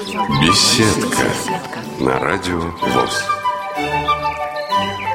Беседка 0.00 1.26
на 2.00 2.18
радио 2.18 2.58
ВОЗ. 2.58 3.28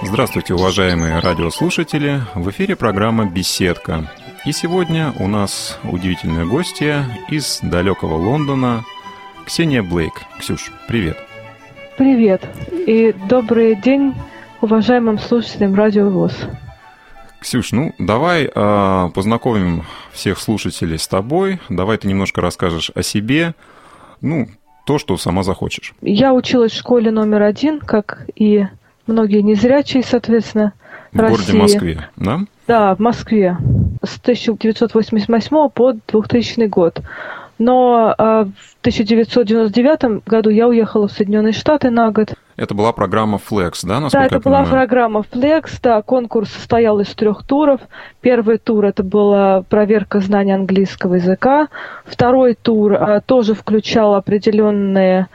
Здравствуйте, 0.04 0.54
уважаемые 0.54 1.18
радиослушатели! 1.18 2.22
В 2.36 2.52
эфире 2.52 2.76
программа 2.76 3.26
«Беседка». 3.26 4.12
И 4.46 4.52
сегодня 4.52 5.12
у 5.18 5.28
нас 5.28 5.80
удивительная 5.86 6.46
гостья 6.46 7.04
из 7.30 7.62
далекого 7.64 8.14
Лондона 8.14 8.86
Ксения 9.48 9.82
Блейк. 9.82 10.22
Ксюш, 10.38 10.72
привет! 10.88 11.18
Привет 11.98 12.44
и 12.70 13.12
добрый 13.28 13.76
день 13.76 14.14
уважаемым 14.62 15.18
слушателям 15.18 15.74
Радио 15.74 16.12
ВОЗ. 16.12 16.38
Ксюш, 17.40 17.72
ну 17.72 17.96
давай 17.98 18.52
э, 18.54 19.10
познакомим 19.16 19.84
всех 20.12 20.38
слушателей 20.38 21.00
с 21.00 21.08
тобой. 21.08 21.60
Давай 21.70 21.98
ты 21.98 22.08
немножко 22.08 22.40
расскажешь 22.40 22.92
о 22.94 23.02
себе, 23.02 23.56
ну, 24.22 24.48
то, 24.86 24.98
что 24.98 25.18
сама 25.18 25.44
захочешь. 25.44 25.94
Я 26.02 26.34
училась 26.34 26.72
в 26.72 26.78
школе 26.78 27.12
номер 27.12 27.42
один, 27.42 27.80
как 27.80 28.28
и 28.36 28.66
многие 29.08 29.42
незрячие, 29.42 30.04
соответственно, 30.04 30.74
В 31.12 31.18
городе 31.18 31.36
России. 31.38 31.58
Москве, 31.58 32.10
да? 32.16 32.40
Да, 32.68 32.96
в 32.96 33.00
Москве. 33.00 33.58
С 34.04 34.18
1988 34.20 35.70
по 35.70 35.94
2000 36.08 36.68
год. 36.68 37.02
Но 37.58 38.14
а, 38.18 38.46
в 38.46 38.80
1999 38.82 40.26
году 40.26 40.50
я 40.50 40.68
уехала 40.68 41.08
в 41.08 41.12
Соединенные 41.12 41.54
Штаты 41.54 41.90
на 41.90 42.12
год. 42.12 42.34
Это 42.58 42.74
была 42.74 42.94
программа 42.94 43.38
Flex, 43.38 43.80
да, 43.84 44.00
насколько 44.00 44.20
Да, 44.20 44.26
это 44.26 44.36
я 44.36 44.40
была 44.40 44.64
понимаю? 44.64 44.70
программа 44.70 45.20
Flex, 45.22 45.80
да, 45.82 46.02
конкурс 46.02 46.50
состоял 46.50 47.00
из 47.00 47.14
трех 47.14 47.44
туров. 47.44 47.82
Первый 48.22 48.58
тур 48.58 48.86
это 48.86 49.04
была 49.04 49.64
проверка 49.64 50.20
знания 50.20 50.56
английского 50.56 51.16
языка. 51.16 51.68
Второй 52.06 52.56
тур 52.56 52.94
а, 52.94 53.22
тоже 53.22 53.56
включал 53.56 54.16
определенные 54.16 55.28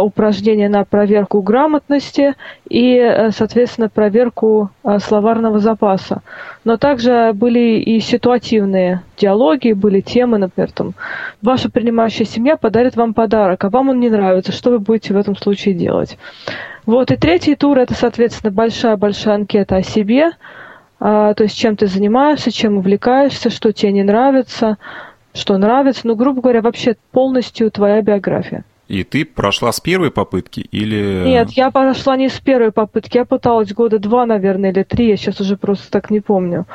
упражнения 0.00 0.68
на 0.68 0.84
проверку 0.84 1.40
грамотности 1.40 2.34
и, 2.68 2.96
э, 2.96 3.30
соответственно, 3.30 3.88
проверку 3.88 4.70
а, 4.82 4.98
словарного 4.98 5.60
запаса. 5.60 6.22
Но 6.64 6.76
также 6.76 7.32
были 7.32 7.80
и 7.80 8.00
ситуативные 8.00 9.02
диалоги, 9.16 9.72
были 9.72 10.00
темы, 10.00 10.38
например, 10.38 10.72
там, 10.72 10.94
ваша 11.42 11.70
принимающая 11.70 12.26
семья 12.26 12.56
подарит 12.56 12.96
вам 12.96 13.14
подарок, 13.14 13.62
а 13.62 13.70
вам 13.70 13.90
он 13.90 14.00
не 14.00 14.10
нравится, 14.10 14.50
что 14.50 14.70
вы 14.70 14.80
будете 14.80 15.14
в 15.14 15.16
этом 15.16 15.36
случае 15.36 15.74
делать? 15.74 16.18
Вот, 16.84 17.12
и 17.12 17.16
третий 17.16 17.54
тур 17.54 17.78
это, 17.78 17.94
соответственно, 17.94 18.50
большая-большая 18.50 19.36
анкета 19.36 19.76
о 19.76 19.82
себе, 19.82 20.32
а, 20.98 21.34
то 21.34 21.44
есть 21.44 21.56
чем 21.56 21.76
ты 21.76 21.86
занимаешься, 21.86 22.50
чем 22.50 22.78
увлекаешься, 22.78 23.50
что 23.50 23.72
тебе 23.72 23.92
не 23.92 24.02
нравится, 24.02 24.76
что 25.34 25.56
нравится, 25.56 26.00
ну, 26.04 26.16
грубо 26.16 26.40
говоря, 26.40 26.62
вообще 26.62 26.96
полностью 27.12 27.70
твоя 27.70 28.02
биография. 28.02 28.64
И 28.88 29.04
ты 29.04 29.26
прошла 29.26 29.70
с 29.70 29.80
первой 29.80 30.10
попытки 30.10 30.60
или... 30.60 31.22
Нет, 31.26 31.50
я 31.50 31.70
прошла 31.70 32.16
не 32.16 32.30
с 32.30 32.40
первой 32.40 32.72
попытки, 32.72 33.18
я 33.18 33.26
пыталась 33.26 33.72
года 33.72 33.98
два, 33.98 34.24
наверное, 34.24 34.72
или 34.72 34.82
три, 34.82 35.08
я 35.08 35.16
сейчас 35.18 35.40
уже 35.40 35.56
просто 35.58 35.90
так 35.90 36.10
не 36.10 36.20
помню. 36.20 36.66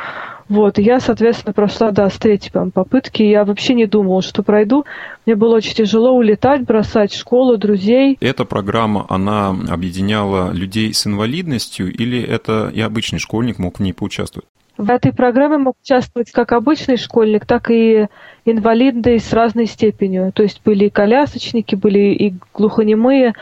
Вот, 0.47 0.78
и 0.78 0.83
я, 0.83 1.00
соответственно, 1.00 1.53
прошла, 1.53 1.92
да, 1.92 2.09
с 2.09 2.17
третьей 2.17 2.52
попытки. 2.52 3.23
Я 3.23 3.45
вообще 3.45 3.73
не 3.73 3.88
думала, 3.88 4.22
что 4.22 4.44
пройду. 4.44 4.86
Мне 5.25 5.36
было 5.36 5.55
очень 5.55 5.73
тяжело 5.73 6.11
улетать, 6.11 6.64
бросать 6.64 7.14
школу, 7.14 7.58
друзей. 7.58 8.17
Эта 8.20 8.45
программа, 8.45 9.05
она 9.09 9.50
объединяла 9.50 10.52
людей 10.52 10.94
с 10.94 11.08
инвалидностью 11.08 11.92
или 11.92 12.22
это 12.22 12.70
и 12.73 12.81
обычный 12.81 13.20
школьник 13.20 13.58
мог 13.58 13.80
в 13.80 13.81
ней 13.81 13.94
поучаствовать? 13.94 14.48
В 14.77 14.89
этой 14.89 15.13
программе 15.13 15.57
мог 15.57 15.75
участвовать 15.83 16.31
как 16.31 16.52
обычный 16.52 16.97
школьник, 16.97 17.45
так 17.45 17.69
и 17.69 18.07
инвалиды 18.43 19.19
с 19.19 19.31
разной 19.31 19.67
степенью. 19.67 20.31
То 20.33 20.41
есть 20.41 20.61
были 20.65 20.85
и 20.85 20.89
колясочники, 20.89 21.75
были 21.75 22.13
и 22.13 22.33
глухонемые. 22.53 23.33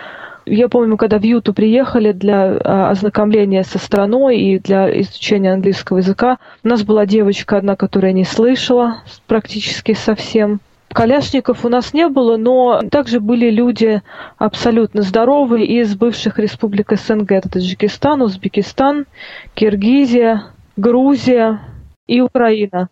Я 0.46 0.68
помню, 0.68 0.98
когда 0.98 1.20
в 1.20 1.24
Юту 1.24 1.54
приехали 1.54 2.12
для 2.12 2.58
а, 2.58 2.90
ознакомления 2.90 3.64
со 3.64 3.78
страной 3.78 4.40
и 4.40 4.60
для 4.60 5.00
изучения 5.02 5.54
английского 5.54 6.00
языка, 6.00 6.38
у 6.64 6.68
нас 6.68 6.84
была 6.84 7.06
девочка 7.06 7.58
одна, 7.58 7.76
которая 7.78 8.12
не 8.12 8.26
слышала 8.26 9.04
практически 9.28 9.94
совсем. 9.94 10.60
Коляшников 10.90 11.64
у 11.64 11.70
нас 11.70 11.94
не 11.94 12.10
было, 12.10 12.36
но 12.36 12.82
также 12.92 13.22
были 13.22 13.50
люди 13.50 14.02
абсолютно 14.38 15.04
здоровые 15.04 15.66
из 15.66 15.96
бывших 15.96 16.38
республик 16.38 16.92
СНГ. 16.92 17.32
Это 17.32 17.50
Таджикистан, 17.50 18.22
Узбекистан, 18.22 19.06
Киргизия, 19.54 20.52
Грузия 20.82 21.60
и 22.08 22.22
Украина. 22.22 22.90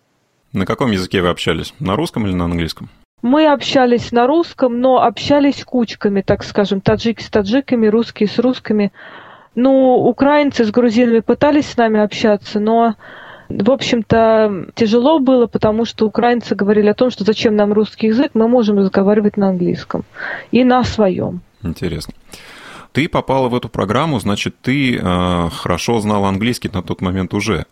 На 0.54 0.68
каком 0.68 0.92
языке 0.92 1.24
вы 1.24 1.30
общались? 1.30 1.74
На 1.80 1.96
русском 1.96 2.28
или 2.28 2.36
на 2.36 2.46
английском? 2.46 2.88
Мы 3.24 3.48
общались 3.48 4.12
на 4.12 4.28
русском, 4.28 4.80
но 4.80 5.02
общались 5.02 5.64
кучками, 5.66 6.22
так 6.22 6.44
скажем, 6.44 6.82
таджики 6.82 7.24
с 7.24 7.32
таджиками, 7.32 7.88
русские 7.88 8.30
с 8.30 8.38
русскими. 8.38 8.92
Ну, 9.56 9.96
украинцы 9.96 10.66
с 10.66 10.72
грузинами 10.72 11.22
пытались 11.22 11.68
с 11.68 11.78
нами 11.78 12.00
общаться, 12.00 12.60
но, 12.60 12.94
в 13.50 13.72
общем-то, 13.72 14.68
тяжело 14.76 15.18
было, 15.18 15.48
потому 15.48 15.86
что 15.86 16.06
украинцы 16.06 16.54
говорили 16.54 16.90
о 16.90 16.94
том, 16.94 17.10
что 17.10 17.24
зачем 17.24 17.56
нам 17.56 17.74
русский 17.74 18.08
язык, 18.08 18.32
мы 18.36 18.48
можем 18.48 18.78
разговаривать 18.78 19.36
на 19.36 19.50
английском 19.50 20.06
и 20.52 20.64
на 20.64 20.84
своем. 20.84 21.42
Интересно. 21.64 22.14
Ты 22.92 23.08
попала 23.08 23.50
в 23.50 23.56
эту 23.56 23.70
программу, 23.70 24.20
значит, 24.20 24.56
ты 24.62 24.98
э, 24.98 25.50
хорошо 25.52 26.00
знала 26.00 26.28
английский 26.28 26.70
на 26.74 26.82
тот 26.82 27.02
момент 27.02 27.34
уже. 27.34 27.66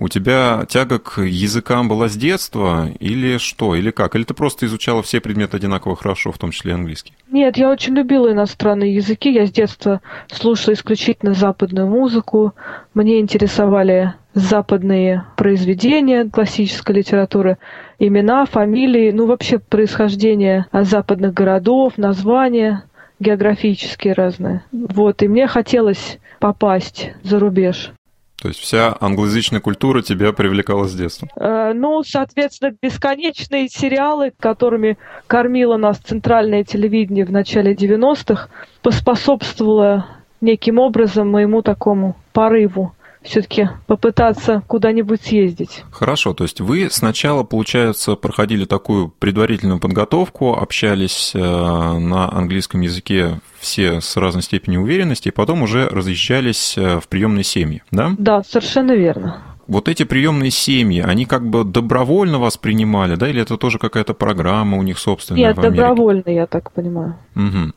У 0.00 0.08
тебя 0.08 0.64
тяга 0.68 1.00
к 1.00 1.22
языкам 1.22 1.88
была 1.88 2.08
с 2.08 2.14
детства 2.16 2.88
или 3.00 3.38
что, 3.38 3.74
или 3.74 3.90
как? 3.90 4.14
Или 4.14 4.22
ты 4.22 4.32
просто 4.32 4.66
изучала 4.66 5.02
все 5.02 5.20
предметы 5.20 5.56
одинаково 5.56 5.96
хорошо, 5.96 6.30
в 6.30 6.38
том 6.38 6.52
числе 6.52 6.74
английский? 6.74 7.14
Нет, 7.32 7.56
я 7.56 7.68
очень 7.68 7.94
любила 7.94 8.30
иностранные 8.30 8.94
языки. 8.94 9.32
Я 9.32 9.46
с 9.46 9.50
детства 9.50 10.00
слушала 10.30 10.74
исключительно 10.74 11.34
западную 11.34 11.88
музыку. 11.88 12.54
Мне 12.94 13.18
интересовали 13.18 14.14
западные 14.34 15.24
произведения 15.36 16.30
классической 16.30 16.94
литературы, 16.94 17.58
имена, 17.98 18.46
фамилии, 18.46 19.10
ну 19.10 19.26
вообще 19.26 19.58
происхождение 19.58 20.66
западных 20.72 21.34
городов, 21.34 21.94
названия 21.96 22.84
географические 23.20 24.14
разные. 24.14 24.62
Вот, 24.72 25.22
и 25.22 25.28
мне 25.28 25.46
хотелось 25.46 26.18
попасть 26.40 27.10
за 27.22 27.38
рубеж. 27.38 27.92
То 28.40 28.48
есть 28.48 28.60
вся 28.60 28.96
англоязычная 29.00 29.58
культура 29.58 30.00
тебя 30.00 30.32
привлекала 30.32 30.84
с 30.84 30.94
детства? 30.94 31.28
Э, 31.34 31.72
Ну, 31.74 32.04
соответственно, 32.04 32.72
бесконечные 32.80 33.68
сериалы, 33.68 34.32
которыми 34.38 34.96
кормило 35.26 35.76
нас 35.76 35.98
центральное 35.98 36.62
телевидение 36.62 37.24
в 37.24 37.32
начале 37.32 37.74
90-х, 37.74 38.48
поспособствовало 38.82 40.06
неким 40.40 40.78
образом 40.78 41.28
моему 41.28 41.62
такому 41.62 42.16
порыву 42.32 42.94
все-таки 43.28 43.68
попытаться 43.86 44.62
куда-нибудь 44.66 45.22
съездить. 45.22 45.84
Хорошо, 45.90 46.34
то 46.34 46.44
есть 46.44 46.60
вы 46.60 46.88
сначала, 46.90 47.44
получается, 47.44 48.14
проходили 48.16 48.64
такую 48.64 49.08
предварительную 49.08 49.80
подготовку, 49.80 50.54
общались 50.54 51.32
э, 51.34 51.38
на 51.38 52.32
английском 52.32 52.80
языке 52.80 53.40
все 53.60 54.00
с 54.00 54.16
разной 54.16 54.42
степенью 54.42 54.82
уверенности, 54.82 55.28
и 55.28 55.32
потом 55.32 55.62
уже 55.62 55.88
разъезжались 55.88 56.76
э, 56.76 57.00
в 57.00 57.08
приемные 57.08 57.44
семьи, 57.44 57.82
да? 57.90 58.14
Да, 58.18 58.42
совершенно 58.42 58.92
верно. 58.92 59.42
Вот 59.66 59.86
эти 59.88 60.04
приемные 60.04 60.50
семьи, 60.50 61.02
они 61.02 61.26
как 61.26 61.46
бы 61.46 61.62
добровольно 61.62 62.38
вас 62.38 62.56
принимали, 62.56 63.16
да, 63.16 63.28
или 63.28 63.42
это 63.42 63.58
тоже 63.58 63.78
какая-то 63.78 64.14
программа 64.14 64.78
у 64.78 64.82
них 64.82 64.98
собственная 64.98 65.48
Нет, 65.48 65.56
в 65.56 65.60
Америке? 65.60 65.76
добровольно, 65.76 66.30
я 66.30 66.46
так 66.46 66.72
понимаю. 66.72 67.16
Мгм. 67.34 67.74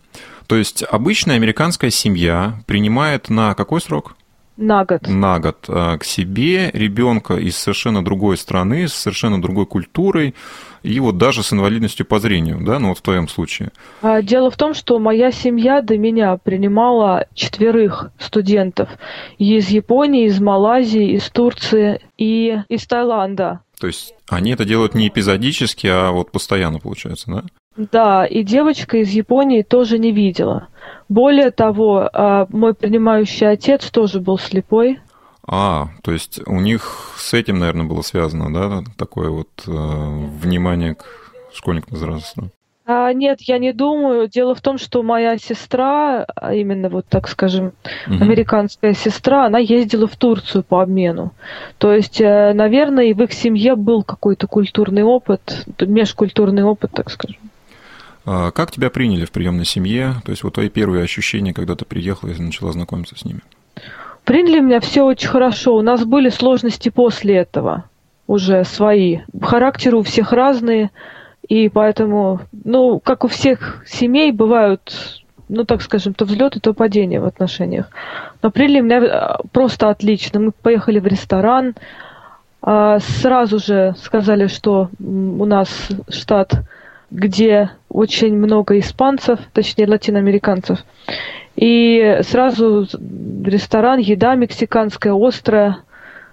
То 0.47 0.55
есть 0.55 0.83
обычная 0.89 1.35
американская 1.35 1.89
семья 1.89 2.61
принимает 2.65 3.29
на 3.29 3.53
какой 3.55 3.81
срок? 3.81 4.15
На 4.57 4.85
год. 4.85 5.07
на 5.07 5.39
год 5.39 5.65
э, 5.67 5.97
к 5.97 6.03
себе 6.03 6.69
ребенка 6.71 7.35
из 7.35 7.57
совершенно 7.57 8.03
другой 8.03 8.37
страны, 8.37 8.87
с 8.87 8.93
совершенно 8.93 9.41
другой 9.41 9.65
культурой, 9.65 10.35
и 10.83 10.99
вот 10.99 11.17
даже 11.17 11.43
с 11.43 11.53
инвалидностью 11.53 12.05
по 12.05 12.19
зрению, 12.19 12.59
да, 12.61 12.79
ну 12.79 12.89
вот 12.89 12.97
в 12.97 13.01
твоем 13.01 13.27
случае. 13.27 13.71
А, 14.01 14.21
Дело 14.21 14.49
в 14.51 14.57
том, 14.57 14.73
что 14.73 14.99
моя 14.99 15.31
семья 15.31 15.81
до 15.81 15.97
меня 15.97 16.37
принимала 16.37 17.27
четверых 17.33 18.11
студентов 18.19 18.89
из 19.37 19.69
Японии, 19.69 20.25
из 20.25 20.39
Малайзии, 20.39 21.15
из 21.15 21.29
Турции 21.29 22.01
и 22.17 22.59
из 22.67 22.85
Таиланда. 22.87 23.61
То 23.79 23.87
есть 23.87 24.13
они 24.29 24.51
это 24.51 24.65
делают 24.65 24.93
не 24.93 25.07
эпизодически, 25.07 25.87
а 25.87 26.11
вот 26.11 26.31
постоянно, 26.31 26.79
получается, 26.79 27.31
да? 27.31 27.43
Да, 27.77 28.25
и 28.25 28.43
девочка 28.43 28.97
из 28.97 29.09
Японии 29.09 29.61
тоже 29.61 29.97
не 29.97 30.11
видела. 30.11 30.67
Более 31.11 31.51
того, 31.51 32.09
а, 32.13 32.47
мой 32.47 32.73
принимающий 32.73 33.45
отец 33.45 33.91
тоже 33.91 34.21
был 34.21 34.39
слепой. 34.39 35.01
А, 35.45 35.89
то 36.03 36.13
есть 36.13 36.39
у 36.47 36.61
них 36.61 37.11
с 37.17 37.33
этим, 37.33 37.59
наверное, 37.59 37.85
было 37.85 38.01
связано, 38.01 38.53
да, 38.53 38.81
такое 38.95 39.29
вот 39.29 39.49
э, 39.67 39.71
внимание 39.71 40.95
к 40.95 41.03
школьникам 41.53 41.97
возраста. 41.97 42.43
А, 42.85 43.11
нет, 43.11 43.41
я 43.41 43.57
не 43.57 43.73
думаю. 43.73 44.29
Дело 44.29 44.55
в 44.55 44.61
том, 44.61 44.77
что 44.77 45.03
моя 45.03 45.37
сестра, 45.37 46.23
а 46.33 46.53
именно 46.53 46.87
вот 46.87 47.05
так 47.09 47.27
скажем, 47.27 47.73
Мгм. 48.07 48.23
американская 48.23 48.93
сестра, 48.93 49.47
она 49.47 49.59
ездила 49.59 50.07
в 50.07 50.15
Турцию 50.15 50.63
по 50.63 50.81
обмену. 50.81 51.33
То 51.77 51.91
есть, 51.91 52.21
э, 52.21 52.53
наверное, 52.53 53.07
и 53.07 53.13
в 53.13 53.21
их 53.21 53.33
семье 53.33 53.75
был 53.75 54.03
какой-то 54.03 54.47
культурный 54.47 55.03
опыт, 55.03 55.65
межкультурный 55.77 56.63
опыт, 56.63 56.91
так 56.93 57.11
скажем. 57.11 57.50
А 58.25 58.51
как 58.51 58.71
тебя 58.71 58.89
приняли 58.89 59.25
в 59.25 59.31
приемной 59.31 59.65
семье? 59.65 60.15
То 60.25 60.31
есть 60.31 60.43
вот 60.43 60.53
твои 60.53 60.69
первые 60.69 61.03
ощущения, 61.03 61.53
когда 61.53 61.75
ты 61.75 61.85
приехала 61.85 62.29
и 62.29 62.41
начала 62.41 62.71
знакомиться 62.71 63.17
с 63.17 63.25
ними? 63.25 63.41
Приняли 64.25 64.59
меня 64.59 64.79
все 64.79 65.03
очень 65.03 65.29
хорошо. 65.29 65.75
У 65.75 65.81
нас 65.81 66.05
были 66.05 66.29
сложности 66.29 66.89
после 66.89 67.37
этого 67.37 67.85
уже 68.27 68.63
свои. 68.63 69.19
Характеры 69.41 69.97
у 69.97 70.03
всех 70.03 70.31
разные, 70.31 70.91
и 71.47 71.67
поэтому, 71.69 72.41
ну, 72.63 72.99
как 72.99 73.25
у 73.25 73.27
всех 73.27 73.83
семей, 73.87 74.31
бывают, 74.31 75.23
ну, 75.49 75.65
так 75.65 75.81
скажем, 75.81 76.13
то 76.13 76.25
взлеты, 76.25 76.59
то 76.59 76.73
падения 76.73 77.19
в 77.19 77.25
отношениях. 77.25 77.89
Но 78.41 78.51
приняли 78.51 78.79
меня 78.79 78.99
э, 78.99 79.37
просто 79.51 79.89
отлично. 79.89 80.39
Мы 80.39 80.51
поехали 80.51 80.99
в 80.99 81.07
ресторан, 81.07 81.75
а, 82.61 82.99
сразу 82.99 83.59
же 83.59 83.95
сказали, 83.97 84.47
что 84.47 84.89
у 84.99 85.45
нас 85.45 85.89
штат, 86.09 86.53
где 87.11 87.71
очень 87.89 88.35
много 88.35 88.79
испанцев, 88.79 89.39
точнее 89.53 89.87
латиноамериканцев. 89.87 90.79
И 91.55 92.19
сразу 92.21 92.87
ресторан, 93.43 93.99
еда 93.99 94.35
мексиканская, 94.35 95.13
острая, 95.13 95.83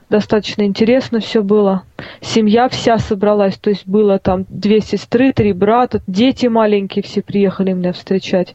достаточно 0.08 0.62
интересно 0.62 1.20
все 1.20 1.42
было. 1.42 1.82
Семья 2.20 2.68
вся 2.68 2.98
собралась, 2.98 3.58
то 3.58 3.70
есть 3.70 3.86
было 3.86 4.18
там 4.18 4.46
две 4.48 4.80
сестры, 4.80 5.32
три 5.32 5.52
брата, 5.52 6.00
дети 6.06 6.46
маленькие 6.46 7.02
все 7.02 7.22
приехали 7.22 7.72
меня 7.72 7.92
встречать. 7.92 8.54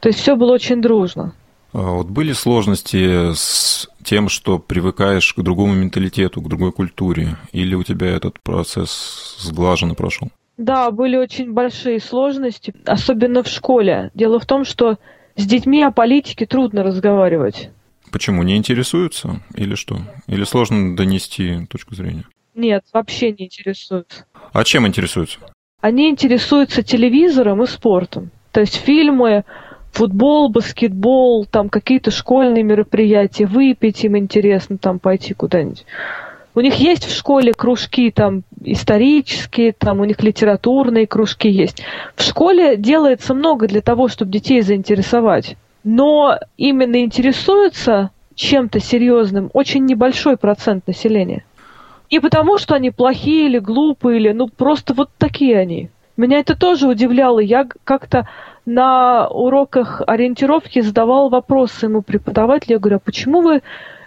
То 0.00 0.08
есть 0.08 0.20
все 0.20 0.36
было 0.36 0.52
очень 0.52 0.80
дружно. 0.80 1.34
А 1.72 1.90
вот 1.90 2.06
были 2.06 2.32
сложности 2.32 3.34
с 3.34 3.88
тем, 4.02 4.28
что 4.28 4.58
привыкаешь 4.58 5.34
к 5.34 5.42
другому 5.42 5.74
менталитету, 5.74 6.40
к 6.40 6.48
другой 6.48 6.72
культуре, 6.72 7.36
или 7.52 7.74
у 7.74 7.82
тебя 7.82 8.06
этот 8.06 8.40
процесс 8.40 9.36
сглаженно 9.40 9.94
прошел? 9.94 10.30
Да, 10.56 10.90
были 10.90 11.16
очень 11.16 11.52
большие 11.52 12.00
сложности, 12.00 12.74
особенно 12.86 13.42
в 13.42 13.48
школе. 13.48 14.10
Дело 14.14 14.40
в 14.40 14.46
том, 14.46 14.64
что 14.64 14.98
с 15.36 15.44
детьми 15.44 15.82
о 15.82 15.90
политике 15.90 16.46
трудно 16.46 16.82
разговаривать. 16.82 17.70
Почему? 18.10 18.42
Не 18.42 18.56
интересуются 18.56 19.40
или 19.54 19.74
что? 19.74 19.98
Или 20.26 20.44
сложно 20.44 20.96
донести 20.96 21.66
точку 21.66 21.94
зрения? 21.94 22.24
Нет, 22.54 22.84
вообще 22.92 23.32
не 23.32 23.46
интересуются. 23.46 24.24
А 24.52 24.64
чем 24.64 24.86
интересуются? 24.86 25.40
Они 25.82 26.08
интересуются 26.08 26.82
телевизором 26.82 27.62
и 27.62 27.66
спортом. 27.66 28.30
То 28.52 28.60
есть 28.60 28.76
фильмы, 28.76 29.44
футбол, 29.92 30.48
баскетбол, 30.48 31.44
там 31.44 31.68
какие-то 31.68 32.10
школьные 32.10 32.62
мероприятия, 32.62 33.44
выпить 33.44 34.04
им 34.04 34.16
интересно, 34.16 34.78
там 34.78 34.98
пойти 34.98 35.34
куда-нибудь. 35.34 35.84
У 36.56 36.60
них 36.62 36.76
есть 36.76 37.04
в 37.04 37.14
школе 37.14 37.52
кружки 37.52 38.10
там 38.10 38.42
исторические, 38.64 39.74
там 39.74 40.00
у 40.00 40.04
них 40.06 40.22
литературные 40.22 41.06
кружки 41.06 41.50
есть. 41.50 41.82
В 42.14 42.22
школе 42.22 42.78
делается 42.78 43.34
много 43.34 43.68
для 43.68 43.82
того, 43.82 44.08
чтобы 44.08 44.32
детей 44.32 44.62
заинтересовать. 44.62 45.58
Но 45.84 46.38
именно 46.56 47.04
интересуются 47.04 48.10
чем-то 48.34 48.80
серьезным 48.80 49.50
очень 49.52 49.84
небольшой 49.84 50.38
процент 50.38 50.86
населения. 50.86 51.44
Не 52.10 52.20
потому, 52.20 52.56
что 52.56 52.74
они 52.74 52.90
плохие 52.90 53.48
или 53.48 53.58
глупые, 53.58 54.18
или 54.18 54.32
ну 54.32 54.48
просто 54.48 54.94
вот 54.94 55.10
такие 55.18 55.58
они. 55.58 55.90
Меня 56.16 56.38
это 56.38 56.56
тоже 56.56 56.88
удивляло. 56.88 57.38
Я 57.38 57.68
как-то 57.84 58.30
на 58.64 59.28
уроках 59.28 60.00
ориентировки 60.06 60.80
задавал 60.80 61.28
вопросы 61.28 61.84
ему 61.84 62.00
преподавателю. 62.00 62.76
Я 62.76 62.78
говорю, 62.78 62.96
а 62.96 63.00
почему 63.00 63.42
вы 63.42 63.60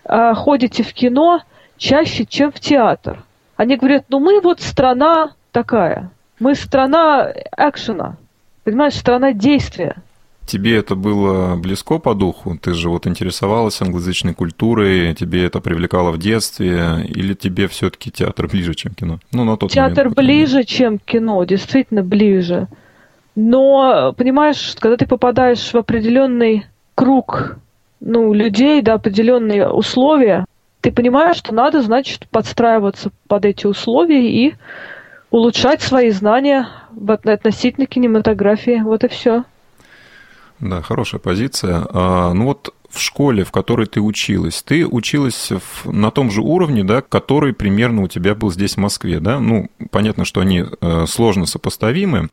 э, 0.06 0.34
ходите 0.34 0.82
в 0.82 0.92
кино 0.94 1.42
чаще, 1.80 2.26
чем 2.26 2.52
в 2.52 2.60
театр. 2.60 3.24
Они 3.56 3.76
говорят, 3.76 4.06
ну 4.10 4.20
мы 4.20 4.40
вот 4.42 4.62
страна 4.62 5.34
такая, 5.52 6.12
мы 6.40 6.54
страна 6.54 7.34
экшена, 7.58 8.18
понимаешь, 8.64 8.94
страна 8.94 9.34
действия. 9.34 9.96
Тебе 10.46 10.78
это 10.78 10.96
было 10.96 11.56
близко 11.58 12.00
по 12.00 12.16
духу? 12.16 12.58
Ты 12.58 12.74
же 12.74 12.90
вот 12.90 13.06
интересовалась 13.06 13.82
англоязычной 13.82 14.34
культурой, 14.34 15.14
тебе 15.14 15.46
это 15.46 15.60
привлекало 15.60 16.12
в 16.12 16.18
детстве, 16.18 17.06
или 17.08 17.36
тебе 17.36 17.68
все-таки 17.68 18.10
театр 18.10 18.48
ближе, 18.48 18.74
чем 18.74 18.94
кино? 18.96 19.20
Ну, 19.32 19.44
на 19.44 19.58
тот 19.58 19.72
театр 19.72 20.06
момент, 20.06 20.18
ближе, 20.18 20.64
чем 20.64 20.98
кино, 20.98 21.44
действительно 21.44 22.02
ближе. 22.02 22.68
Но, 23.36 24.14
понимаешь, 24.18 24.76
когда 24.80 24.98
ты 24.98 25.06
попадаешь 25.06 25.72
в 25.72 25.76
определенный 25.76 26.66
круг 26.96 27.60
ну, 28.00 28.34
людей, 28.34 28.82
да, 28.82 28.96
определенные 28.96 29.70
условия, 29.70 30.46
ты 30.82 30.92
понимаешь, 30.92 31.38
что 31.38 31.54
надо, 31.54 31.82
значит, 31.82 32.28
подстраиваться 32.30 33.12
под 33.28 33.46
эти 33.46 33.66
условия 33.66 34.30
и 34.30 34.56
улучшать 35.32 35.82
свои 35.82 36.10
знания 36.12 36.68
относительно 37.26 37.86
кинематографии. 37.86 38.82
Вот 38.82 39.04
и 39.04 39.08
все. 39.08 39.44
Да, 40.60 40.82
хорошая 40.82 41.20
позиция. 41.20 41.86
А, 41.90 42.34
ну 42.34 42.46
вот 42.46 42.74
в 42.90 43.00
школе, 43.00 43.44
в 43.44 43.52
которой 43.52 43.86
ты 43.86 44.02
училась, 44.02 44.64
ты 44.64 44.86
училась 44.86 45.52
в, 45.52 45.92
на 45.92 46.12
том 46.12 46.32
же 46.32 46.42
уровне, 46.42 46.84
да, 46.84 47.02
который 47.02 47.54
примерно 47.54 48.04
у 48.04 48.08
тебя 48.08 48.34
был 48.36 48.52
здесь 48.52 48.74
в 48.74 48.78
Москве, 48.78 49.20
да? 49.20 49.40
Ну, 49.40 49.70
понятно, 49.92 50.26
что 50.26 50.42
они 50.42 50.66
э, 50.82 51.06
сложно 51.08 51.46
сопоставимы, 51.46 52.30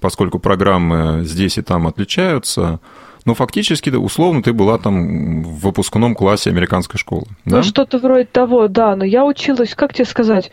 поскольку 0.00 0.38
программы 0.38 1.24
здесь 1.24 1.56
и 1.58 1.62
там 1.62 1.86
отличаются. 1.86 2.80
Но 3.24 3.34
фактически, 3.34 3.90
да, 3.90 3.98
условно, 3.98 4.42
ты 4.42 4.52
была 4.52 4.78
там 4.78 5.42
в 5.42 5.60
выпускном 5.60 6.14
классе 6.14 6.50
американской 6.50 6.98
школы. 6.98 7.24
Да? 7.44 7.56
Ну, 7.56 7.62
что-то 7.62 7.98
вроде 7.98 8.24
того, 8.24 8.68
да. 8.68 8.94
Но 8.96 9.04
я 9.04 9.24
училась, 9.24 9.74
как 9.74 9.94
тебе 9.94 10.04
сказать, 10.04 10.50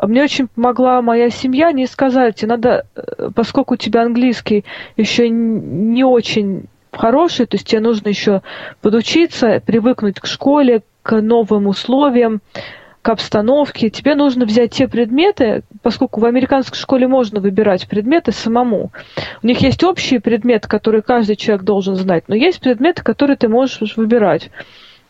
мне 0.00 0.22
очень 0.22 0.46
помогла 0.48 1.02
моя 1.02 1.28
семья 1.28 1.72
не 1.72 1.86
сказать, 1.86 2.42
надо, 2.42 2.86
э, 2.94 3.30
поскольку 3.34 3.74
у 3.74 3.76
тебя 3.76 4.02
английский 4.02 4.64
еще 4.96 5.28
не 5.28 6.04
очень 6.04 6.66
хороший, 6.92 7.46
то 7.46 7.56
есть 7.56 7.66
тебе 7.66 7.80
нужно 7.80 8.08
еще 8.08 8.42
подучиться, 8.80 9.60
привыкнуть 9.64 10.20
к 10.20 10.26
школе, 10.26 10.82
к 11.02 11.20
новым 11.20 11.66
условиям, 11.66 12.40
к 13.08 13.10
обстановке. 13.10 13.88
Тебе 13.88 14.14
нужно 14.14 14.44
взять 14.44 14.72
те 14.72 14.86
предметы, 14.86 15.62
поскольку 15.80 16.20
в 16.20 16.26
американской 16.26 16.76
школе 16.78 17.08
можно 17.08 17.40
выбирать 17.40 17.88
предметы 17.88 18.32
самому. 18.32 18.90
У 19.42 19.46
них 19.46 19.60
есть 19.60 19.82
общие 19.82 20.20
предметы, 20.20 20.68
которые 20.68 21.00
каждый 21.00 21.36
человек 21.36 21.64
должен 21.64 21.94
знать, 21.96 22.24
но 22.28 22.34
есть 22.34 22.60
предметы, 22.60 23.02
которые 23.02 23.38
ты 23.38 23.48
можешь 23.48 23.96
выбирать. 23.96 24.50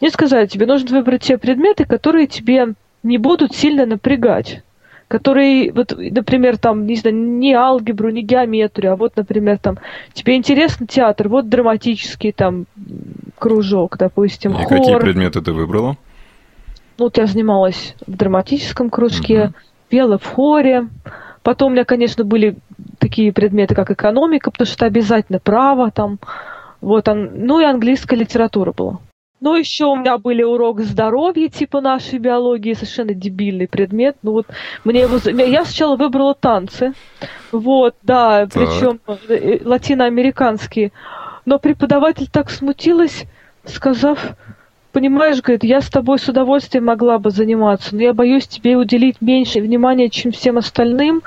Не 0.01 0.11
сказать, 0.11 0.53
тебе 0.53 0.67
нужно 0.67 0.97
выбрать 0.97 1.23
те 1.23 1.39
предметы, 1.39 1.87
которые 1.87 2.29
тебе 2.29 2.75
не 3.03 3.19
будут 3.19 3.57
сильно 3.57 3.85
напрягать 3.85 4.63
которые, 5.09 5.73
вот, 5.73 5.95
например, 5.97 6.59
там, 6.59 6.85
не 6.85 6.95
знаю, 6.95 7.17
не 7.17 7.55
алгебру, 7.55 8.11
не 8.11 8.21
геометрию, 8.21 8.93
а 8.93 8.97
вот, 8.97 9.17
например, 9.17 9.57
там, 9.57 9.79
тебе 10.13 10.37
интересно 10.37 10.87
театр, 10.87 11.31
вот 11.31 11.49
драматический 11.49 12.31
там 12.31 12.67
кружок, 13.39 13.97
допустим, 13.97 14.51
И 14.51 14.65
хор. 14.65 14.69
какие 14.69 14.99
предметы 14.99 15.41
ты 15.41 15.53
выбрала? 15.53 15.97
Ну, 16.99 17.05
вот 17.05 17.17
я 17.17 17.27
занималась 17.27 17.95
в 18.07 18.17
драматическом 18.17 18.91
кружке, 18.91 19.45
угу. 19.45 19.55
пела 19.89 20.19
в 20.19 20.27
хоре. 20.27 20.89
Потом 21.43 21.71
у 21.71 21.75
меня, 21.75 21.85
конечно, 21.85 22.25
были 22.25 22.57
такие 22.99 23.33
предметы, 23.33 23.75
как 23.75 23.91
экономика, 23.91 24.51
потому 24.51 24.67
что 24.67 24.75
это 24.75 24.87
обязательно 24.87 25.39
право 25.39 25.91
там. 25.91 26.19
Вот, 26.81 27.07
ну 27.07 27.61
и 27.61 27.65
английская 27.65 28.17
литература 28.17 28.73
была. 28.73 28.99
Ну, 29.41 29.55
еще 29.55 29.85
у 29.85 29.95
меня 29.95 30.19
были 30.19 30.43
урок 30.43 30.81
здоровья, 30.81 31.49
типа 31.49 31.81
нашей 31.81 32.19
биологии, 32.19 32.75
совершенно 32.75 33.15
дебильный 33.15 33.69
предмет. 33.69 34.17
Ну 34.23 34.33
вот 34.33 34.47
мне 34.85 35.03
его... 35.03 35.19
Я 35.31 35.65
сначала 35.65 35.97
выбрала 35.97 36.35
танцы. 36.35 36.93
Вот, 37.53 37.95
да, 38.03 38.47
так. 38.47 38.53
причем 38.53 39.01
э, 39.29 39.61
латиноамериканские. 39.65 40.91
Но 41.45 41.61
преподаватель 41.61 42.29
так 42.29 42.51
смутилась, 42.51 43.27
сказав, 43.65 44.35
понимаешь, 44.99 45.41
говорит, 45.41 45.63
я 45.63 45.81
с 45.81 45.89
тобой 45.89 46.19
с 46.19 46.29
удовольствием 46.29 46.87
могла 46.87 47.21
бы 47.21 47.31
заниматься, 47.31 47.95
но 47.95 48.03
я 48.03 48.13
боюсь 48.13 48.49
тебе 48.49 48.77
уделить 48.77 49.21
меньше 49.21 49.61
внимания, 49.61 50.11
чем 50.11 50.33
всем 50.33 50.59
остальным. 50.59 51.23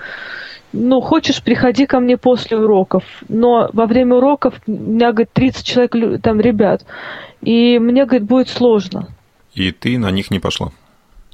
Ну, 0.74 1.00
хочешь, 1.00 1.42
приходи 1.42 1.86
ко 1.86 2.02
мне 2.02 2.18
после 2.18 2.58
уроков. 2.58 3.04
Но 3.30 3.70
во 3.72 3.86
время 3.86 4.16
уроков 4.16 4.56
у 4.68 4.72
меня, 4.72 5.14
говорит, 5.14 5.32
30 5.32 5.66
человек, 5.66 6.22
там, 6.22 6.42
ребят. 6.42 6.86
И 7.42 7.80
мне, 7.80 8.06
говорит, 8.06 8.28
будет 8.28 8.50
сложно. 8.50 9.08
И 9.54 9.72
ты 9.72 9.98
на 9.98 10.12
них 10.12 10.32
не 10.32 10.40
пошла? 10.40 10.72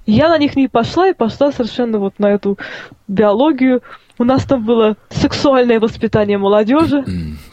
Я 0.05 0.29
на 0.29 0.37
них 0.37 0.55
не 0.55 0.67
пошла 0.67 1.07
и 1.07 1.13
пошла 1.13 1.51
совершенно 1.51 1.97
вот 1.97 2.19
на 2.19 2.27
эту 2.27 2.59
биологию. 3.07 3.81
У 4.19 4.23
нас 4.23 4.43
там 4.45 4.63
было 4.63 4.95
сексуальное 5.09 5.79
воспитание 5.79 6.37
молодежи. 6.37 7.03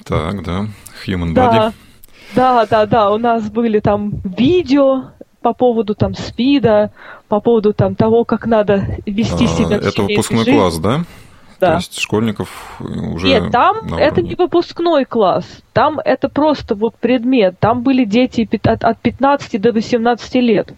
Так, 0.04 0.44
да. 0.44 0.66
Human 1.06 1.32
body. 1.32 1.34
Да. 1.34 1.72
Да, 2.34 2.66
да, 2.66 2.86
да, 2.86 3.10
у 3.10 3.18
нас 3.18 3.50
были 3.50 3.80
там 3.80 4.20
видео 4.24 5.10
по 5.40 5.52
поводу 5.52 5.94
там 5.94 6.14
СПИДа, 6.14 6.90
по 7.28 7.40
поводу 7.40 7.74
там 7.74 7.94
того, 7.94 8.24
как 8.24 8.46
надо 8.46 8.98
вести 9.04 9.44
а, 9.44 9.48
себя. 9.48 9.76
Это 9.76 10.02
выпускной 10.02 10.44
жизнь. 10.44 10.56
класс, 10.56 10.78
да? 10.78 11.04
Да. 11.60 11.70
То 11.70 11.76
есть 11.76 12.00
школьников 12.00 12.80
уже... 12.80 13.28
Нет, 13.28 13.52
там 13.52 13.94
это 13.94 14.22
не 14.22 14.34
выпускной 14.34 15.04
класс. 15.04 15.46
Там 15.72 16.00
это 16.04 16.28
просто 16.28 16.74
вот 16.74 16.96
предмет. 16.96 17.58
Там 17.60 17.82
были 17.82 18.04
дети 18.04 18.48
от 18.62 18.98
15 19.00 19.60
до 19.60 19.72
18 19.72 20.34
лет. 20.36 20.72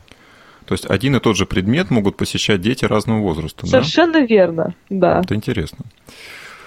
То 0.67 0.75
есть 0.75 0.85
один 0.87 1.17
и 1.17 1.21
тот 1.21 1.37
же 1.37 1.47
предмет 1.47 1.91
могут 1.91 2.17
посещать 2.17 2.61
дети 2.61 2.85
разного 2.85 3.21
возраста, 3.21 3.67
Совершенно 3.67 4.15
да? 4.15 4.21
верно, 4.21 4.75
да. 4.91 5.21
Это 5.21 5.35
интересно. 5.35 5.85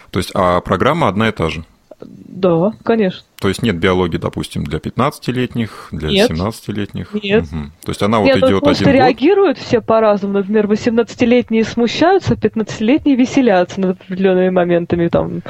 То 0.09 0.19
есть, 0.19 0.31
а 0.33 0.61
программа 0.61 1.09
одна 1.09 1.27
и 1.27 1.31
та 1.31 1.49
же? 1.49 1.65
Да, 1.99 2.71
конечно. 2.83 3.23
То 3.39 3.47
есть 3.47 3.63
нет 3.63 3.77
биологии, 3.77 4.17
допустим, 4.17 4.65
для 4.65 4.79
15-летних, 4.79 5.87
для 5.91 6.09
Нет. 6.09 6.29
17-летних? 6.29 7.13
Нет. 7.23 7.49
Мгм. 7.49 7.71
То 7.85 7.89
есть 7.91 8.03
она 8.03 8.19
Нет, 8.19 8.41
вот 8.41 8.49
идет 8.49 8.67
один 8.67 8.85
год? 8.85 8.93
реагируют 8.93 9.57
все 9.57 9.79
по-разному. 9.79 10.39
Например, 10.39 10.65
18-летние 10.67 11.63
смущаются, 11.63 12.33
15-летние 12.33 13.15
веселятся 13.15 13.79
над 13.79 14.01
определенными 14.01 14.49
моментами, 14.49 15.07
там, 15.07 15.41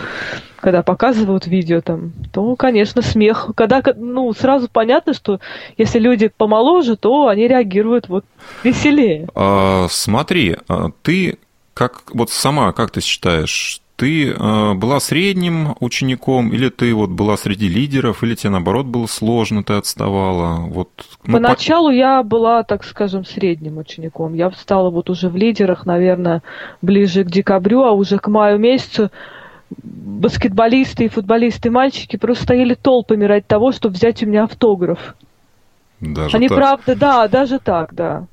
когда 0.59 0.83
показывают 0.83 1.47
видео, 1.47 1.81
там, 1.81 2.13
то, 2.31 2.55
конечно, 2.55 3.01
смех. 3.01 3.49
Когда, 3.55 3.81
ну, 3.95 4.31
сразу 4.33 4.69
понятно, 4.71 5.15
что 5.15 5.39
если 5.75 5.97
люди 5.97 6.27
помоложе, 6.35 6.95
то 6.95 7.27
они 7.27 7.47
реагируют 7.47 8.07
вот 8.07 8.23
веселее. 8.63 9.27
А, 9.33 9.87
смотри, 9.89 10.57
а, 10.67 10.91
ты 11.01 11.39
как 11.73 12.03
вот 12.13 12.29
сама, 12.29 12.71
как 12.71 12.91
ты 12.91 13.01
считаешь, 13.01 13.81
ты 13.99 14.33
а, 14.33 14.75
была 14.75 15.01
средним 15.01 15.75
учеником, 15.81 16.53
или 16.53 16.69
ты 16.69 16.93
вот 16.93 17.09
была 17.09 17.35
среди 17.35 17.67
лидеров, 17.67 18.23
или 18.23 18.33
тебе 18.33 18.51
наоборот 18.51 18.85
было 18.85 19.07
сложно, 19.07 19.61
ты 19.61 19.73
отставала? 19.73 20.61
Вот, 20.61 20.89
ну, 21.25 21.33
по- 21.37 21.41
Поначалу 21.43 21.91
я 21.91 22.23
была, 22.23 22.63
так 22.63 22.85
скажем, 22.85 23.25
средним 23.25 23.77
учеником. 23.77 24.33
Я 24.33 24.51
стала 24.51 24.89
вот 24.89 25.09
уже 25.09 25.27
в 25.27 25.35
лидерах, 25.35 25.85
наверное, 25.85 26.41
ближе 26.81 27.25
к 27.25 27.27
декабрю, 27.27 27.83
а 27.83 27.91
уже 27.91 28.19
к 28.19 28.29
маю 28.29 28.57
месяцу 28.57 29.11
баскетболисты 29.83 31.05
и 31.05 31.09
футболисты 31.09 31.69
мальчики 31.69 32.15
просто 32.15 32.45
стояли 32.45 32.75
толпами 32.75 33.25
ради 33.25 33.45
того, 33.45 33.73
чтобы 33.73 33.95
взять 33.95 34.23
у 34.23 34.27
меня 34.27 34.45
автограф. 34.45 35.15
даже 35.99 36.37
Они 36.37 36.47
так. 36.47 36.57
правда, 36.57 36.95
да, 36.95 37.27
даже 37.27 37.59
так, 37.59 37.93
да. 37.93 38.25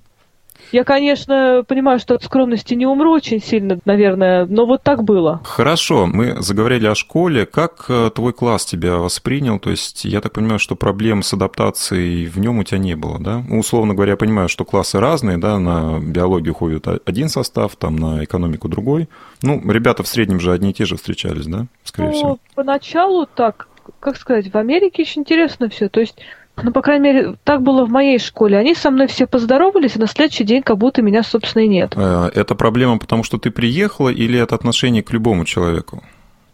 Я, 0.73 0.85
конечно, 0.85 1.65
понимаю, 1.67 1.99
что 1.99 2.15
от 2.15 2.25
скромности 2.25 2.75
не 2.75 2.87
умру 2.87 3.13
очень 3.13 3.41
сильно, 3.41 3.79
наверное, 3.85 4.47
но 4.47 4.67
вот 4.67 4.83
так 4.83 5.05
было. 5.05 5.41
Хорошо, 5.45 6.07
мы 6.07 6.43
заговорили 6.43 6.87
о 6.87 6.95
школе. 6.95 7.47
Как 7.47 7.87
э, 7.89 8.11
твой 8.15 8.33
класс 8.33 8.65
тебя 8.65 8.97
воспринял? 8.97 9.59
То 9.59 9.71
есть, 9.71 10.05
я 10.05 10.21
так 10.21 10.33
понимаю, 10.33 10.59
что 10.59 10.77
проблем 10.77 11.23
с 11.23 11.33
адаптацией 11.33 12.27
в 12.27 12.39
нем 12.39 12.59
у 12.59 12.65
тебя 12.65 12.79
не 12.79 12.97
было, 12.97 13.19
да? 13.19 13.45
Ну, 13.49 13.61
условно 13.61 13.95
говоря, 13.95 14.13
я 14.13 14.17
понимаю, 14.17 14.49
что 14.49 14.65
классы 14.65 15.01
разные, 15.01 15.39
да, 15.39 15.59
на 15.59 16.01
биологию 16.01 16.55
ходит 16.55 16.87
один 17.05 17.29
состав, 17.29 17.77
там 17.77 17.97
на 17.97 18.25
экономику 18.25 18.69
другой. 18.69 19.09
Ну, 19.43 19.61
ребята 19.71 20.03
в 20.03 20.09
среднем 20.09 20.41
же 20.41 20.53
одни 20.53 20.71
и 20.71 20.75
те 20.75 20.85
же 20.85 20.97
встречались, 20.97 21.47
да, 21.47 21.67
скорее 21.85 22.13
всего? 22.13 22.29
Ну, 22.29 22.39
поначалу 22.55 23.27
так, 23.27 23.69
как 24.01 24.17
сказать, 24.17 24.53
в 24.53 24.57
Америке 24.57 25.03
очень 25.03 25.23
интересно 25.23 25.69
все. 25.69 25.89
То 25.89 26.01
есть, 26.01 26.17
ну, 26.63 26.73
по 26.73 26.83
крайней 26.83 27.05
мере, 27.05 27.35
так 27.45 27.63
было 27.63 27.85
в 27.85 27.91
моей 27.91 28.19
школе. 28.19 28.57
Они 28.57 28.75
со 28.75 28.91
мной 28.91 29.07
все 29.09 29.27
поздоровались, 29.27 29.97
и 29.97 29.99
на 29.99 30.07
следующий 30.07 30.45
день 30.45 30.63
как 30.63 30.79
будто 30.79 31.03
меня, 31.03 31.23
собственно, 31.23 31.63
и 31.65 31.69
нет. 31.69 31.93
Э, 31.97 32.31
Это 32.35 32.55
проблема, 32.55 32.99
потому 32.99 33.25
что 33.25 33.39
ты 33.39 33.51
приехала, 33.51 34.09
или 34.09 34.39
это 34.39 34.55
отношение 34.55 35.03
к 35.03 35.13
любому 35.13 35.45
человеку? 35.45 36.03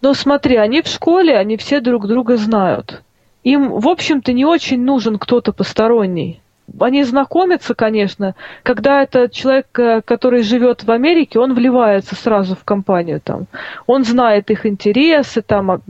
Но 0.00 0.14
смотри, 0.14 0.56
они 0.56 0.82
в 0.82 0.88
школе, 0.88 1.36
они 1.36 1.56
все 1.56 1.80
друг 1.80 2.08
друга 2.08 2.36
знают. 2.36 3.02
Им, 3.44 3.70
в 3.80 3.88
общем-то, 3.88 4.32
не 4.32 4.44
очень 4.44 4.82
нужен 4.82 5.18
кто-то 5.18 5.52
посторонний. 5.52 6.40
Они 6.80 7.04
знакомятся, 7.04 7.74
конечно. 7.74 8.34
Когда 8.62 9.02
это 9.02 9.28
человек, 9.28 9.66
э, 9.78 10.00
который 10.02 10.42
живет 10.42 10.84
в 10.84 10.90
Америке, 10.90 11.38
он 11.38 11.54
вливается 11.54 12.14
сразу 12.16 12.56
в 12.56 12.64
компанию 12.64 13.20
там. 13.20 13.46
Он 13.86 14.04
знает 14.04 14.50
их 14.50 14.66
интересы, 14.66 15.42
там, 15.42 15.82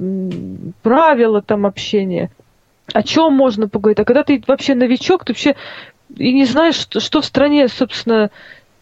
правила 0.82 1.40
там 1.40 1.66
общения. 1.66 2.30
О 2.92 3.02
чем 3.02 3.32
можно 3.34 3.68
поговорить? 3.68 4.00
А 4.00 4.04
когда 4.04 4.22
ты 4.24 4.42
вообще 4.46 4.74
новичок, 4.74 5.24
ты 5.24 5.32
вообще 5.32 5.56
и 6.16 6.32
не 6.32 6.44
знаешь, 6.44 6.74
что, 6.74 7.00
что 7.00 7.20
в 7.20 7.24
стране, 7.24 7.68
собственно, 7.68 8.30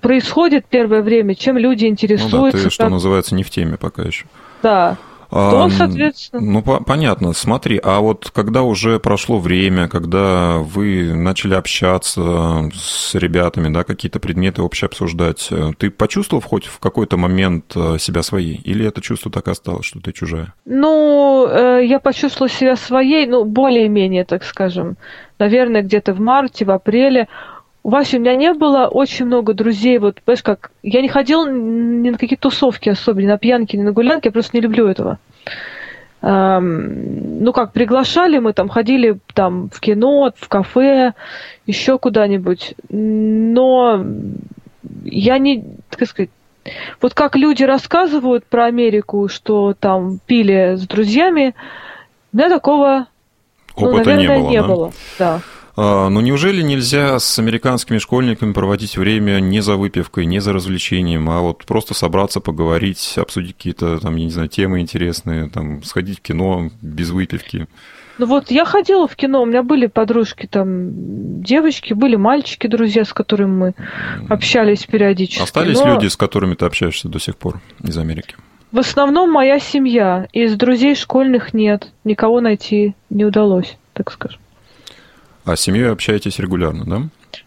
происходит 0.01 0.65
первое 0.69 1.03
время, 1.03 1.35
чем 1.35 1.59
люди 1.59 1.85
Ну 1.85 1.91
да, 1.91 1.93
интересуются. 1.93 2.63
ты, 2.65 2.71
что 2.71 2.85
как- 2.85 2.93
называется, 2.93 3.35
не 3.35 3.43
в 3.43 3.51
теме 3.51 3.77
пока 3.77 4.03
еще. 4.03 4.27
Да. 4.63 4.97
То 5.31 5.71
соответственно- 5.71 6.43
Ну, 6.43 6.63
по- 6.63 6.83
понятно. 6.83 7.33
Смотри, 7.33 7.81
а 7.83 8.01
вот 8.01 8.31
когда 8.35 8.63
уже 8.63 8.99
прошло 8.99 9.39
время, 9.39 9.89
когда 9.89 10.59
вы 10.59 11.15
начали 11.15 11.55
общаться 11.55 12.69
с 12.75 13.15
ребятами, 13.15 13.73
да, 13.73 13.85
какие-то 13.85 14.19
предметы 14.19 14.63
общие 14.63 14.87
обсуждать, 14.87 15.49
э, 15.51 15.71
ты 15.79 15.91
почувствовал 15.91 16.43
хоть 16.43 16.67
в 16.67 16.79
какой-то 16.81 17.17
момент 17.17 17.73
э, 17.77 17.97
себя 17.99 18.23
своей? 18.23 18.61
Или 18.65 18.85
это 18.87 19.01
чувство 19.01 19.31
так 19.31 19.47
и 19.49 19.51
осталось, 19.53 19.87
что 19.87 20.01
ты 20.01 20.13
чужая? 20.13 20.53
Ну, 20.65 21.47
э, 21.49 21.87
я 21.87 22.01
почувствовала 22.01 22.49
себя 22.51 22.77
своей, 22.77 23.27
ну, 23.27 23.45
более-менее, 23.45 24.25
так 24.25 24.43
скажем. 24.45 24.97
Наверное, 25.39 25.83
где-то 25.83 26.13
в 26.13 26.21
марте, 26.21 26.65
в 26.65 26.71
апреле. 26.71 27.29
У 27.83 27.91
Васи 27.91 28.19
у 28.19 28.21
меня 28.21 28.37
не 28.37 28.53
было 28.53 28.87
очень 28.87 29.27
много 29.27 29.55
друзей. 29.55 29.99
Вот, 29.99 30.21
понимаешь, 30.23 30.43
как... 30.43 30.71
Я 30.83 31.01
не 31.01 31.09
ходила 31.09 31.49
ни 31.51 32.11
на 32.11 32.19
какие 32.19 32.37
тусовки 32.37 32.91
особо, 32.91 33.23
ни 33.23 33.27
на 33.27 33.39
пьянки, 33.39 33.77
ни 33.77 33.83
на 33.83 33.93
гулянки. 33.93 34.27
Я 34.27 34.33
просто 34.33 34.57
не 34.57 34.61
люблю 34.61 34.87
этого. 34.87 35.19
Эм, 36.23 37.43
ну, 37.43 37.53
как, 37.53 37.73
приглашали 37.73 38.39
мы, 38.39 38.53
там, 38.53 38.69
ходили 38.69 39.19
там 39.33 39.71
в 39.71 39.81
кино, 39.81 40.31
в 40.37 40.49
кафе, 40.49 41.15
еще 41.65 41.99
куда-нибудь. 41.99 42.75
Но 42.91 44.05
я 45.05 45.39
не, 45.39 45.65
как 45.91 46.09
сказать, 46.09 46.31
вот 47.01 47.15
как 47.15 47.37
люди 47.37 47.63
рассказывают 47.65 48.45
про 48.45 48.67
Америку, 48.67 49.29
что 49.29 49.75
там 49.79 50.21
пили 50.27 50.75
с 50.77 50.87
друзьями, 50.87 51.55
у 52.33 52.37
меня 52.37 52.51
такого, 52.51 53.07
ну, 53.79 53.93
наверное, 53.97 54.39
не 54.39 54.39
было, 54.39 54.49
не 54.51 54.61
да? 54.61 54.67
было. 54.69 54.93
Да. 55.19 55.41
Ну, 55.77 56.21
неужели 56.21 56.63
нельзя 56.63 57.19
с 57.19 57.39
американскими 57.39 57.99
школьниками 57.99 58.53
проводить 58.53 58.97
время 58.97 59.41
не 59.41 59.61
за 59.61 59.77
выпивкой, 59.77 60.27
не 60.27 60.41
за 60.41 60.53
развлечением, 60.53 61.31
а 61.31 61.41
вот 61.41 61.65
просто 61.65 61.95
собраться, 61.95 62.41
поговорить, 62.41 63.15
обсудить 63.17 63.57
какие-то, 63.57 63.99
там, 63.99 64.17
я 64.17 64.25
не 64.25 64.31
знаю, 64.31 64.49
темы 64.49 64.81
интересные, 64.81 65.49
там, 65.49 65.83
сходить 65.83 66.19
в 66.19 66.23
кино 66.23 66.71
без 66.83 67.11
выпивки? 67.11 67.69
Ну 68.19 68.27
вот 68.27 68.51
я 68.51 68.67
ходила 68.67 69.09
в 69.09 69.17
кино, 69.17 69.41
у 69.41 69.47
меня 69.47 69.63
были 69.63 69.87
подружки 69.87 70.47
там, 70.47 71.43
девочки, 71.43 71.95
были 71.95 72.17
мальчики, 72.17 72.67
друзья, 72.67 73.07
с 73.07 73.15
которыми 73.15 73.51
мы 73.51 73.75
общались 74.29 74.85
периодически. 74.85 75.43
Остались 75.43 75.81
но 75.81 75.95
люди, 75.95 76.07
с 76.09 76.19
которыми 76.19 76.55
ты 76.55 76.67
общаешься 76.67 77.09
до 77.09 77.19
сих 77.19 77.37
пор 77.37 77.63
из 77.83 77.97
Америки? 77.97 78.37
В 78.73 78.79
основном 78.79 79.33
моя 79.33 79.59
семья. 79.59 80.29
Из 80.35 80.55
друзей 80.55 80.95
школьных 80.97 81.55
нет. 81.55 81.93
Никого 82.05 82.43
найти 82.43 82.95
не 83.09 83.25
удалось, 83.25 83.79
так 83.95 84.13
скажем. 84.13 84.39
А 85.45 85.57
с 85.57 85.61
семьей 85.61 85.91
общаетесь 85.91 86.39
регулярно, 86.39 86.85
да? 86.85 87.03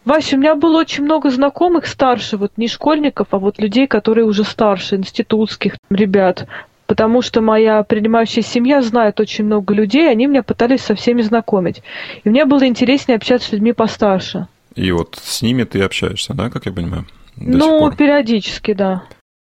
Вася, 0.05 0.35
у 0.35 0.39
меня 0.39 0.55
было 0.55 0.79
очень 0.79 1.03
много 1.03 1.29
знакомых 1.29 1.85
старше, 1.85 2.37
вот 2.37 2.53
не 2.57 2.67
школьников, 2.67 3.27
а 3.31 3.39
вот 3.39 3.59
людей, 3.59 3.87
которые 3.87 4.25
уже 4.25 4.43
старше, 4.43 4.95
институтских 4.95 5.75
ребят. 5.89 6.47
Потому 6.85 7.21
что 7.21 7.41
моя 7.41 7.83
принимающая 7.83 8.43
семья 8.43 8.81
знает 8.81 9.19
очень 9.19 9.45
много 9.45 9.73
людей, 9.73 10.09
они 10.09 10.27
меня 10.27 10.43
пытались 10.43 10.81
со 10.81 10.95
всеми 10.95 11.21
знакомить. 11.21 11.81
И 12.23 12.29
мне 12.29 12.45
было 12.45 12.67
интереснее 12.67 13.15
общаться 13.15 13.49
с 13.49 13.51
людьми 13.53 13.73
постарше. 13.73 14.47
И 14.75 14.91
вот 14.91 15.17
с 15.21 15.41
ними 15.41 15.63
ты 15.63 15.81
общаешься, 15.81 16.33
да, 16.33 16.49
как 16.49 16.65
я 16.65 16.71
понимаю? 16.71 17.05
До 17.35 17.59
сих 17.59 17.59
ну, 17.59 17.91
периодически, 17.91 18.73
да. 18.73 19.03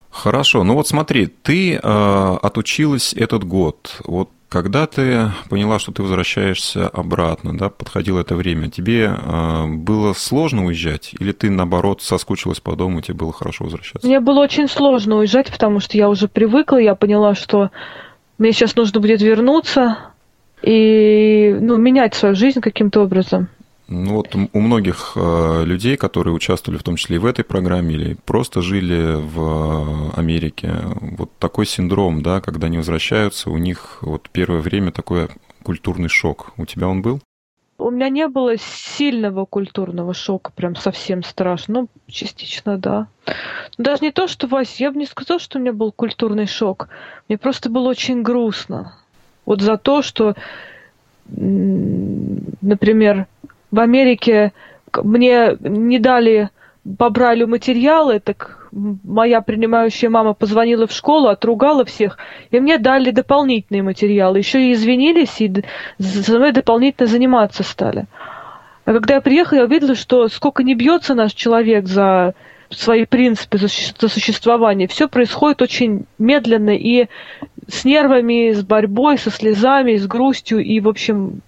Хорошо, 0.10 0.64
ну 0.64 0.74
вот 0.74 0.88
смотри, 0.88 1.28
ты 1.28 1.76
э, 1.76 1.80
отучилась 1.80 3.14
этот 3.14 3.44
год. 3.44 4.02
Вот 4.06 4.30
когда 4.50 4.88
ты 4.88 5.32
поняла, 5.50 5.80
что 5.80 5.92
ты 5.92 6.02
возвращаешься 6.02 6.88
обратно, 6.88 7.58
да, 7.58 7.70
подходило 7.70 8.22
это 8.22 8.36
время, 8.36 8.70
тебе 8.70 9.12
э, 9.14 9.66
было 9.68 10.14
сложно 10.14 10.66
уезжать, 10.66 11.14
или 11.20 11.32
ты 11.32 11.50
наоборот 11.50 12.02
соскучилась 12.02 12.60
по 12.60 12.76
дому, 12.76 13.02
тебе 13.02 13.16
было 13.16 13.34
хорошо 13.34 13.66
возвращаться? 13.66 14.08
Мне 14.08 14.20
было 14.20 14.40
очень 14.40 14.68
сложно 14.68 15.18
уезжать, 15.18 15.52
потому 15.52 15.80
что 15.80 15.98
я 15.98 16.10
уже 16.10 16.28
привыкла, 16.28 16.78
я 16.78 16.96
поняла, 16.96 17.36
что 17.36 17.72
мне 18.38 18.54
сейчас 18.54 18.76
нужно 18.76 19.00
будет 19.02 19.22
вернуться 19.22 19.98
и 20.62 21.56
ну, 21.60 21.78
менять 21.78 22.16
свою 22.16 22.36
жизнь 22.36 22.62
каким-то 22.62 23.02
образом. 23.02 23.50
Ну 23.90 24.16
вот 24.16 24.36
у 24.36 24.60
многих 24.60 25.14
э, 25.16 25.64
людей, 25.64 25.96
которые 25.96 26.34
участвовали 26.34 26.78
в 26.78 26.84
том 26.84 26.98
числе 26.98 27.16
и 27.16 27.20
в 27.20 27.26
этой 27.26 27.46
программе 27.46 27.96
или 27.96 28.18
просто 28.26 28.62
жили 28.62 29.16
в 29.16 30.12
Америке, 30.18 30.74
вот 31.00 31.32
такой 31.40 31.66
синдром, 31.66 32.22
да, 32.22 32.42
когда 32.42 32.68
они 32.68 32.78
возвращаются, 32.78 33.50
у 33.50 33.58
них 33.58 34.00
вот 34.02 34.30
первое 34.30 34.60
время 34.60 34.92
такой 34.92 35.30
культурный 35.64 36.10
шок. 36.10 36.52
У 36.58 36.66
тебя 36.66 36.90
он 36.90 37.02
был? 37.02 37.22
У 37.78 37.90
меня 37.90 38.10
не 38.10 38.28
было 38.28 38.58
сильного 38.58 39.46
культурного 39.46 40.14
шока, 40.14 40.52
прям 40.54 40.76
совсем 40.76 41.24
страшно. 41.24 41.82
Ну, 41.82 41.88
частично, 42.08 42.78
да. 42.78 43.08
Но 43.78 43.86
даже 43.86 44.04
не 44.04 44.12
то, 44.12 44.28
что, 44.28 44.48
Вась, 44.48 44.82
я 44.82 44.92
бы 44.92 44.98
не 44.98 45.06
сказала, 45.06 45.40
что 45.40 45.60
у 45.60 45.62
меня 45.62 45.74
был 45.74 45.92
культурный 45.92 46.48
шок. 46.48 46.90
Мне 47.30 47.38
просто 47.38 47.70
было 47.70 47.88
очень 47.88 48.24
грустно. 48.24 48.98
Вот 49.46 49.62
за 49.62 49.78
то, 49.78 50.02
что, 50.02 50.36
например, 51.28 53.28
в 53.72 53.80
Америке 53.80 54.54
мне 54.94 55.58
не 55.60 56.00
дали 56.00 56.50
по 56.98 57.10
материалы, 57.10 58.20
так 58.20 58.70
моя 58.72 59.42
принимающая 59.42 60.10
мама 60.10 60.34
позвонила 60.34 60.88
в 60.88 60.92
школу, 60.92 61.28
отругала 61.28 61.84
всех, 61.86 62.18
и 62.52 62.60
мне 62.60 62.78
дали 62.78 63.12
дополнительные 63.12 63.84
материалы. 63.84 64.38
Еще 64.40 64.70
и 64.70 64.74
извинились, 64.74 65.42
и 65.42 65.52
за 65.98 66.38
мной 66.38 66.52
дополнительно 66.52 67.08
заниматься 67.08 67.64
стали. 67.64 68.06
А 68.86 68.94
когда 68.94 69.16
я 69.16 69.22
приехала, 69.22 69.60
я 69.60 69.66
увидела, 69.66 69.96
что 69.96 70.30
сколько 70.30 70.64
не 70.64 70.76
бьется 70.76 71.14
наш 71.14 71.34
человек 71.34 71.88
за 71.88 72.36
свои 72.70 73.06
принципы 73.06 73.58
существования. 73.58 74.88
Все 74.88 75.08
происходит 75.08 75.62
очень 75.62 76.06
медленно 76.18 76.76
и 76.76 77.08
с 77.68 77.86
нервами, 77.86 78.52
с 78.52 78.64
борьбой, 78.64 79.18
со 79.18 79.30
слезами, 79.30 79.96
с 79.96 80.08
грустью. 80.08 80.60
И, 80.60 80.80
в 80.80 80.88
общем, 80.88 81.42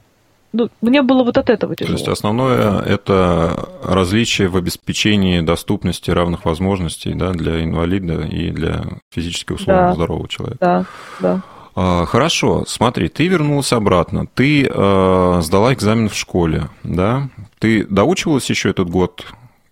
ну, 0.52 0.70
мне 0.82 1.02
было 1.02 1.24
вот 1.24 1.38
от 1.38 1.50
этого 1.50 1.76
тяжело. 1.76 1.96
То 1.96 2.00
есть 2.00 2.08
основное– 2.08 2.82
это 2.86 3.70
различие 3.84 4.48
в 4.48 4.58
обеспечении 4.58 5.42
доступности 5.42 6.10
равных 6.12 6.46
возможностей 6.46 7.14
да, 7.14 7.32
для 7.32 7.64
инвалида 7.64 8.22
и 8.22 8.50
для 8.52 8.84
физически 9.12 9.54
условно 9.54 9.90
да. 9.90 9.94
здорового 9.94 10.28
человека. 10.28 10.58
Да, 10.60 10.86
да. 11.20 11.42
А, 11.76 12.06
хорошо, 12.06 12.66
смотри, 12.68 13.10
ты 13.10 13.28
вернулась 13.28 13.72
обратно, 13.72 14.26
ты 14.26 14.66
э, 14.66 15.40
сдала 15.42 15.74
экзамен 15.74 16.10
в 16.10 16.16
школе, 16.16 16.70
да? 16.84 17.30
Ты 17.60 17.86
доучивалась 17.86 18.50
еще 18.50 18.72
этот 18.72 18.90
год, 18.90 19.26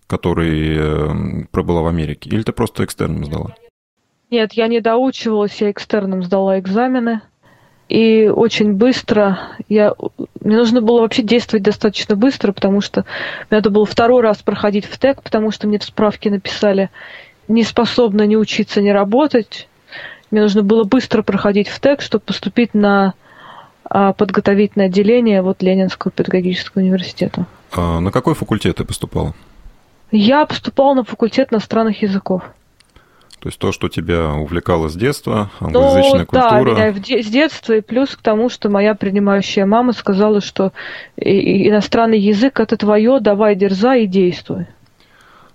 который 0.06 0.76
э, 0.78 1.44
пробыла 1.50 1.82
в 1.82 1.86
Америке, 1.86 2.30
или 2.30 2.42
ты 2.42 2.52
просто 2.52 2.84
экстерном 2.84 3.24
сдала? 3.24 3.54
Нет, 4.30 4.52
я 4.52 4.68
не 4.68 4.80
доучивалась, 4.80 5.60
я 5.60 5.70
экстерном 5.70 6.22
сдала 6.22 6.58
экзамены. 6.58 7.22
И 7.88 8.28
очень 8.28 8.74
быстро 8.74 9.38
я... 9.68 9.94
Мне 10.40 10.56
нужно 10.56 10.82
было 10.82 11.00
вообще 11.00 11.22
действовать 11.22 11.62
достаточно 11.62 12.16
быстро, 12.16 12.52
потому 12.52 12.80
что 12.80 13.04
мне 13.48 13.58
надо 13.58 13.70
было 13.70 13.86
второй 13.86 14.22
раз 14.22 14.38
проходить 14.38 14.84
в 14.84 14.98
ТЭК, 14.98 15.22
потому 15.22 15.50
что 15.50 15.66
мне 15.66 15.78
в 15.78 15.84
справке 15.84 16.30
написали 16.30 16.90
не 17.48 17.64
способна 17.64 18.26
ни 18.26 18.36
учиться, 18.36 18.82
ни 18.82 18.90
работать. 18.90 19.68
Мне 20.30 20.42
нужно 20.42 20.62
было 20.62 20.84
быстро 20.84 21.22
проходить 21.22 21.68
в 21.68 21.80
ТЭК, 21.80 22.02
чтобы 22.02 22.24
поступить 22.26 22.74
на 22.74 23.14
а, 23.84 24.12
подготовительное 24.12 24.86
отделение 24.88 25.40
вот 25.40 25.62
Ленинского 25.62 26.12
педагогического 26.12 26.82
университета. 26.82 27.46
А 27.72 28.00
на 28.00 28.10
какой 28.10 28.34
факультет 28.34 28.76
ты 28.76 28.84
поступала? 28.84 29.34
Я 30.10 30.44
поступала 30.44 30.94
на 30.94 31.04
факультет 31.04 31.52
иностранных 31.52 32.02
языков. 32.02 32.42
То 33.40 33.48
есть 33.48 33.58
то, 33.58 33.70
что 33.70 33.88
тебя 33.88 34.32
увлекало 34.32 34.88
с 34.88 34.94
детства, 34.94 35.50
англоязычная 35.60 36.20
ну, 36.20 36.26
культура. 36.26 36.74
Да, 36.74 36.90
меня 36.90 37.22
с 37.22 37.26
детства, 37.26 37.74
и 37.74 37.80
плюс 37.80 38.16
к 38.16 38.20
тому, 38.20 38.48
что 38.48 38.68
моя 38.68 38.94
принимающая 38.94 39.64
мама 39.64 39.92
сказала, 39.92 40.40
что 40.40 40.72
иностранный 41.16 42.18
язык 42.18 42.58
это 42.58 42.76
твое, 42.76 43.20
давай 43.20 43.54
дерзай 43.54 44.04
и 44.04 44.06
действуй. 44.06 44.66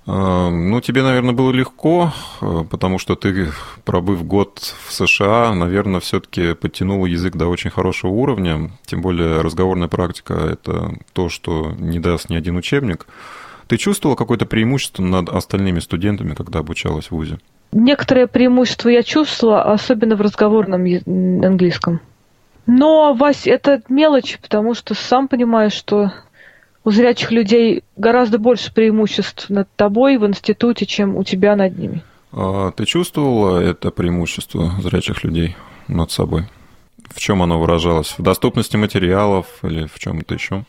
А, 0.06 0.50
ну, 0.50 0.82
тебе, 0.82 1.02
наверное, 1.02 1.34
было 1.34 1.52
легко, 1.52 2.12
э, 2.42 2.64
потому 2.70 3.00
что 3.00 3.16
ты, 3.16 3.50
пробыв 3.86 4.26
год 4.26 4.60
в 4.88 4.92
США, 4.92 5.54
наверное, 5.54 6.02
все-таки 6.02 6.56
подтянул 6.56 7.06
язык 7.06 7.36
до 7.36 7.48
очень 7.48 7.70
хорошего 7.70 8.12
уровня. 8.12 8.72
Тем 8.86 9.02
более 9.02 9.42
разговорная 9.42 9.88
практика– 9.88 10.34
это 10.34 10.96
то, 11.14 11.30
что 11.30 11.72
не 11.78 12.00
даст 12.00 12.30
ни 12.30 12.36
один 12.36 12.58
учебник. 12.58 13.08
Ты 13.68 13.78
чувствовала 13.78 14.18
какое-то 14.18 14.46
преимущество 14.46 15.04
над 15.04 15.30
остальными 15.30 15.80
студентами, 15.80 16.34
когда 16.34 16.60
обучалась 16.60 17.06
в 17.06 17.12
ВУЗе? 17.12 17.40
Некоторое 17.74 18.28
преимущество 18.28 18.90
я 18.90 19.04
чувствовала, 19.04 19.64
особенно 19.64 20.16
в 20.16 20.22
разговорном 20.22 20.86
английском. 21.06 22.00
Но, 22.66 23.14
Вась, 23.14 23.48
это 23.48 23.82
мелочь, 23.90 24.38
потому 24.42 24.74
что 24.74 24.94
сам 24.94 25.28
понимаешь, 25.28 25.74
что 25.74 26.12
у 26.86 26.92
зрячих 26.92 27.32
людей 27.32 27.84
гораздо 27.98 28.38
больше 28.38 28.74
преимуществ 28.74 29.50
над 29.50 29.68
тобой 29.76 30.18
в 30.18 30.26
институте, 30.26 30.86
чем 30.86 31.18
у 31.18 31.24
тебя 31.24 31.56
над 31.56 31.78
ними. 31.78 32.04
А 32.32 32.72
ты 32.72 32.86
чувствовала 32.86 33.60
это 33.60 33.92
преимущество 33.92 34.72
зрячих 34.80 35.24
людей 35.24 35.56
над 35.88 36.12
собой? 36.12 36.44
В 37.10 37.20
чем 37.20 37.42
оно 37.42 37.60
выражалось? 37.60 38.16
В 38.18 38.22
доступности 38.22 38.78
материалов 38.78 39.48
или 39.64 39.88
в 39.88 40.00
чем-то 40.00 40.34
еще? 40.34 40.64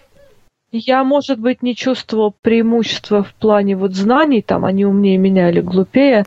Я, 0.76 1.04
может 1.04 1.38
быть, 1.38 1.62
не 1.62 1.76
чувствовал 1.76 2.34
преимущества 2.42 3.22
в 3.22 3.32
плане 3.34 3.76
вот 3.76 3.94
знаний, 3.94 4.42
там 4.42 4.64
они 4.64 4.84
умнее 4.84 5.18
меня 5.18 5.48
или 5.48 5.60
глупее, 5.60 6.24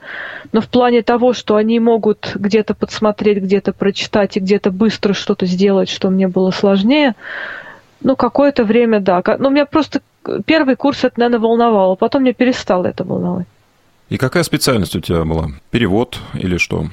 но 0.54 0.62
в 0.62 0.70
плане 0.70 1.02
того, 1.02 1.34
что 1.34 1.58
они 1.58 1.82
могут 1.82 2.32
где-то 2.34 2.74
подсмотреть, 2.74 3.40
где-то 3.40 3.74
прочитать 3.74 4.38
и 4.38 4.40
где-то 4.40 4.72
быстро 4.72 5.14
что-то 5.14 5.46
сделать, 5.46 5.90
что 5.90 6.10
мне 6.10 6.30
было 6.30 6.52
сложнее, 6.52 7.16
ну, 8.00 8.16
какое-то 8.16 8.64
время, 8.64 9.02
да. 9.02 9.22
Ну, 9.38 9.50
меня 9.50 9.66
просто 9.66 10.00
первый 10.46 10.78
курс 10.78 11.04
это, 11.04 11.20
наверное, 11.20 11.40
волновало, 11.42 11.96
потом 11.96 12.22
мне 12.22 12.32
перестало 12.32 12.86
это 12.86 13.04
волновать. 13.04 13.48
И 14.08 14.16
какая 14.16 14.44
специальность 14.44 14.96
у 14.96 15.02
тебя 15.02 15.26
была? 15.26 15.48
Перевод 15.72 16.20
или 16.34 16.56
что? 16.56 16.86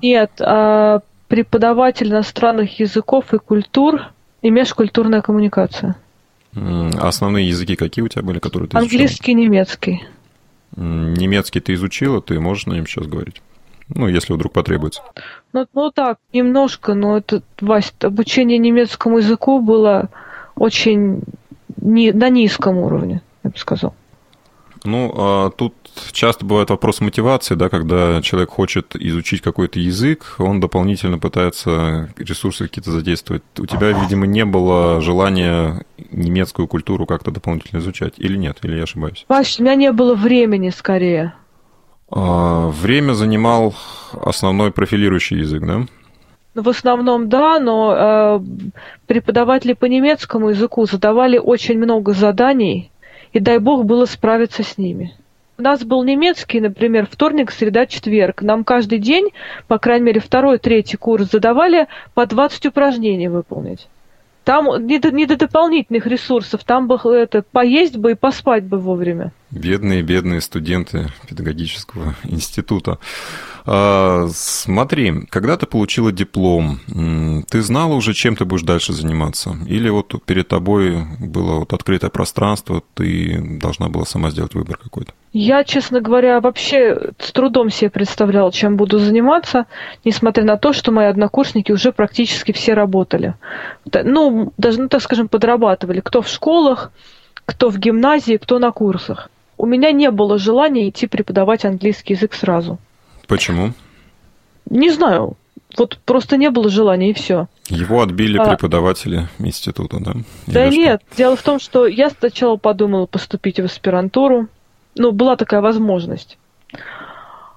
Нет, 0.00 0.30
а 0.40 1.00
преподаватель 1.28 2.08
иностранных 2.08 2.80
языков 2.80 3.34
и 3.34 3.38
культур 3.38 4.06
и 4.40 4.48
межкультурная 4.48 5.20
коммуникация. 5.20 5.96
А 6.56 7.08
основные 7.08 7.48
языки 7.48 7.76
какие 7.76 8.04
у 8.04 8.08
тебя 8.08 8.22
были, 8.22 8.38
которые 8.38 8.68
ты 8.68 8.76
Английский, 8.76 9.32
изучала? 9.32 9.44
немецкий. 9.44 10.04
Немецкий 10.76 11.60
ты 11.60 11.74
изучила, 11.74 12.20
ты 12.20 12.38
можешь 12.40 12.66
на 12.66 12.74
нем 12.74 12.86
сейчас 12.86 13.06
говорить? 13.06 13.42
Ну, 13.88 14.08
если 14.08 14.32
вдруг 14.32 14.52
потребуется. 14.52 15.02
Ну, 15.52 15.66
ну 15.74 15.90
так, 15.90 16.18
немножко, 16.32 16.94
но 16.94 17.18
это, 17.18 17.42
Вась, 17.60 17.92
обучение 18.00 18.58
немецкому 18.58 19.18
языку 19.18 19.60
было 19.60 20.08
очень 20.56 21.22
ни, 21.80 22.10
на 22.10 22.30
низком 22.30 22.78
уровне, 22.78 23.20
я 23.42 23.50
бы 23.50 23.58
сказал. 23.58 23.94
Ну, 24.84 25.12
а 25.16 25.50
тут 25.50 25.74
часто 26.12 26.44
бывает 26.44 26.68
вопрос 26.68 27.00
мотивации, 27.00 27.54
да, 27.54 27.70
когда 27.70 28.20
человек 28.20 28.50
хочет 28.50 28.94
изучить 28.96 29.40
какой-то 29.40 29.80
язык, 29.80 30.36
он 30.38 30.60
дополнительно 30.60 31.18
пытается 31.18 32.10
ресурсы 32.18 32.68
какие-то 32.68 32.90
задействовать. 32.90 33.42
У 33.58 33.64
тебя, 33.64 33.92
видимо, 33.92 34.26
не 34.26 34.44
было 34.44 35.00
желания 35.00 35.86
немецкую 36.10 36.68
культуру 36.68 37.06
как-то 37.06 37.30
дополнительно 37.30 37.80
изучать, 37.80 38.14
или 38.18 38.36
нет, 38.36 38.58
или 38.62 38.76
я 38.76 38.82
ошибаюсь? 38.82 39.24
Вась, 39.28 39.58
у 39.58 39.62
меня 39.62 39.74
не 39.74 39.90
было 39.90 40.14
времени 40.14 40.68
скорее. 40.68 41.34
А, 42.10 42.68
время 42.68 43.14
занимал 43.14 43.74
основной 44.12 44.70
профилирующий 44.70 45.38
язык, 45.38 45.66
да? 45.66 45.86
Ну, 46.54 46.62
в 46.62 46.68
основном 46.68 47.28
да, 47.28 47.58
но 47.58 47.94
э, 47.96 48.40
преподаватели 49.06 49.72
по 49.72 49.86
немецкому 49.86 50.50
языку 50.50 50.86
задавали 50.86 51.36
очень 51.36 51.78
много 51.78 52.12
заданий, 52.12 52.92
и 53.34 53.40
дай 53.40 53.58
бог 53.58 53.84
было 53.84 54.06
справиться 54.06 54.62
с 54.62 54.78
ними. 54.78 55.12
У 55.58 55.62
нас 55.62 55.84
был 55.84 56.02
немецкий, 56.02 56.60
например, 56.60 57.06
вторник, 57.10 57.50
среда, 57.50 57.86
четверг. 57.86 58.42
Нам 58.42 58.64
каждый 58.64 58.98
день, 58.98 59.28
по 59.68 59.78
крайней 59.78 60.06
мере, 60.06 60.20
второй, 60.20 60.58
третий 60.58 60.96
курс 60.96 61.30
задавали 61.30 61.86
по 62.14 62.26
20 62.26 62.66
упражнений 62.66 63.28
выполнить. 63.28 63.88
Там 64.44 64.86
не 64.86 64.98
до, 64.98 65.10
не 65.10 65.26
до 65.26 65.36
дополнительных 65.36 66.06
ресурсов, 66.06 66.64
там 66.64 66.86
бы 66.86 66.96
это 66.96 67.42
поесть 67.42 67.96
бы 67.96 68.12
и 68.12 68.14
поспать 68.14 68.64
бы 68.64 68.78
вовремя. 68.78 69.32
Бедные, 69.50 70.02
бедные 70.02 70.40
студенты 70.40 71.06
педагогического 71.28 72.14
института. 72.24 72.98
А, 73.66 74.26
смотри, 74.30 75.22
когда 75.30 75.56
ты 75.56 75.66
получила 75.66 76.12
диплом, 76.12 76.80
ты 77.48 77.62
знала 77.62 77.94
уже, 77.94 78.12
чем 78.12 78.36
ты 78.36 78.44
будешь 78.44 78.62
дальше 78.62 78.92
заниматься? 78.92 79.56
Или 79.66 79.88
вот 79.88 80.14
перед 80.26 80.48
тобой 80.48 81.04
было 81.18 81.60
вот 81.60 81.72
открытое 81.72 82.10
пространство, 82.10 82.82
ты 82.94 83.58
должна 83.60 83.88
была 83.88 84.04
сама 84.04 84.30
сделать 84.30 84.54
выбор 84.54 84.76
какой-то? 84.76 85.12
Я, 85.32 85.64
честно 85.64 86.00
говоря, 86.00 86.40
вообще 86.40 87.10
с 87.18 87.32
трудом 87.32 87.70
себе 87.70 87.90
представляла, 87.90 88.52
чем 88.52 88.76
буду 88.76 88.98
заниматься, 88.98 89.66
несмотря 90.04 90.44
на 90.44 90.56
то, 90.56 90.72
что 90.72 90.92
мои 90.92 91.06
однокурсники 91.06 91.72
уже 91.72 91.90
практически 91.90 92.52
все 92.52 92.74
работали. 92.74 93.34
Ну, 93.92 94.52
даже, 94.58 94.82
ну, 94.82 94.88
так 94.88 95.02
скажем, 95.02 95.28
подрабатывали. 95.28 96.00
Кто 96.00 96.22
в 96.22 96.28
школах, 96.28 96.92
кто 97.46 97.70
в 97.70 97.78
гимназии, 97.78 98.36
кто 98.36 98.58
на 98.58 98.70
курсах. 98.70 99.30
У 99.56 99.66
меня 99.66 99.90
не 99.90 100.10
было 100.10 100.38
желания 100.38 100.88
идти 100.88 101.06
преподавать 101.06 101.64
английский 101.64 102.12
язык 102.12 102.34
сразу. 102.34 102.78
Почему? 103.26 103.72
Не 104.70 104.90
знаю. 104.90 105.36
Вот 105.76 105.98
просто 106.04 106.36
не 106.36 106.50
было 106.50 106.68
желания, 106.68 107.10
и 107.10 107.14
все. 107.14 107.48
Его 107.68 108.02
отбили 108.02 108.38
а... 108.38 108.44
преподаватели 108.44 109.28
института, 109.38 109.98
да? 110.00 110.12
Да 110.46 110.66
Или 110.66 110.76
нет. 110.76 111.02
Что? 111.06 111.16
Дело 111.16 111.36
в 111.36 111.42
том, 111.42 111.58
что 111.58 111.86
я 111.86 112.10
сначала 112.10 112.56
подумала 112.56 113.06
поступить 113.06 113.58
в 113.58 113.64
аспирантуру. 113.64 114.48
Ну, 114.96 115.10
была 115.10 115.36
такая 115.36 115.60
возможность. 115.60 116.38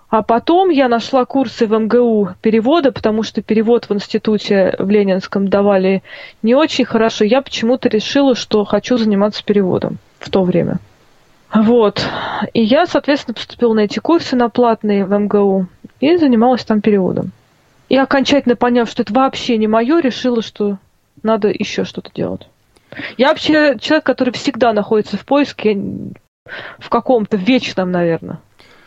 А 0.10 0.24
потом 0.24 0.70
я 0.70 0.88
нашла 0.88 1.26
курсы 1.26 1.68
в 1.68 1.78
МГУ 1.78 2.30
перевода, 2.42 2.92
потому 2.92 3.24
что 3.24 3.42
перевод 3.42 3.90
в 3.90 3.94
институте 3.94 4.74
в 4.80 4.90
Ленинском 4.90 5.50
давали 5.50 6.02
не 6.42 6.56
очень 6.56 6.86
хорошо. 6.86 7.26
Я 7.26 7.42
почему-то 7.42 7.90
решила, 7.90 8.34
что 8.34 8.64
хочу 8.64 8.98
заниматься 8.98 9.44
переводом 9.44 9.98
в 10.20 10.30
то 10.30 10.44
время. 10.44 10.80
Вот. 11.54 12.06
И 12.54 12.62
я, 12.62 12.86
соответственно, 12.86 13.36
поступила 13.36 13.74
на 13.74 13.82
эти 13.82 14.00
курсы, 14.00 14.36
на 14.36 14.50
платные 14.50 15.06
в 15.06 15.18
МГУ, 15.18 15.68
и 16.00 16.18
занималась 16.18 16.66
там 16.66 16.82
переводом. 16.82 17.32
И 17.90 17.98
окончательно 17.98 18.56
поняв, 18.56 18.90
что 18.90 19.04
это 19.04 19.14
вообще 19.14 19.58
не 19.58 19.68
мое, 19.68 20.00
решила, 20.00 20.42
что 20.42 20.78
надо 21.24 21.48
еще 21.48 21.86
что-то 21.86 22.12
делать. 22.14 22.48
Я 23.18 23.30
вообще 23.30 23.78
человек, 23.80 24.06
который 24.06 24.34
всегда 24.34 24.74
находится 24.74 25.18
в 25.18 25.26
поиске 25.26 25.78
в 26.80 26.90
каком-то 26.90 27.38
вечном, 27.38 27.92
наверное. 27.92 28.40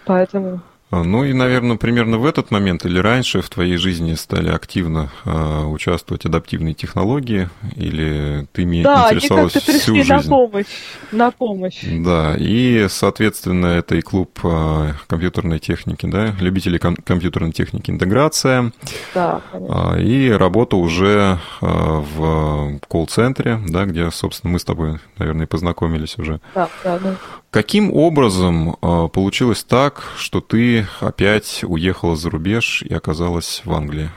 Поэтому... 0.05 0.61
А, 0.90 1.05
ну 1.05 1.24
и, 1.24 1.33
наверное, 1.33 1.76
примерно 1.76 2.18
в 2.18 2.26
этот 2.26 2.50
момент 2.50 2.85
или 2.85 2.98
раньше 2.98 3.42
в 3.42 3.48
твоей 3.48 3.76
жизни 3.76 4.14
стали 4.14 4.48
активно 4.48 5.11
э, 5.24 5.64
участвовать 5.64 6.24
адаптивные 6.26 6.74
технологии, 6.74 7.48
или 7.76 8.48
ты 8.53 8.62
ими 8.62 8.83
да, 8.83 9.07
интересовалась 9.07 9.55
они 9.55 9.79
всю 9.79 9.94
жизнь? 9.94 10.12
на 10.12 10.22
помощь, 10.22 10.66
на 11.12 11.31
помощь. 11.31 11.85
Да, 11.85 12.35
и, 12.37 12.87
соответственно, 12.88 13.66
это 13.66 13.94
и 13.94 14.00
клуб 14.00 14.40
э, 14.42 14.92
компьютерной 15.07 15.61
техники, 15.61 16.07
да, 16.07 16.35
любители 16.40 16.76
ком- 16.79 16.96
компьютерной 16.96 17.53
техники 17.53 17.90
интеграция. 17.90 18.72
Да, 19.14 19.40
конечно. 19.53 19.94
Э, 19.94 20.03
и 20.03 20.31
работа 20.31 20.76
уже 20.76 21.38
э, 21.61 21.66
в 21.66 22.81
колл-центре, 22.88 23.61
да, 23.68 23.85
где, 23.85 24.11
собственно, 24.11 24.55
мы 24.55 24.59
с 24.59 24.64
тобой, 24.64 24.98
наверное, 25.18 25.46
познакомились 25.46 26.18
уже. 26.18 26.40
Да, 26.53 26.68
да, 26.83 26.98
да. 26.98 27.14
Каким 27.51 27.93
образом 27.93 28.77
э, 28.81 29.09
получилось 29.13 29.65
так, 29.65 30.05
что 30.17 30.41
ты 30.41 30.87
опять 31.01 31.65
уехала 31.67 32.15
за 32.15 32.31
рубеж 32.31 32.83
и 32.83 32.95
оказалась 32.95 33.63
в 33.65 33.73
Англии? 33.73 34.09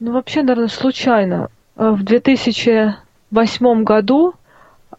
Ну, 0.00 0.12
вообще, 0.12 0.42
наверное, 0.42 0.68
случайно. 0.68 1.48
Э, 1.76 1.90
в 1.90 2.02
2008 2.02 3.84
году 3.84 4.34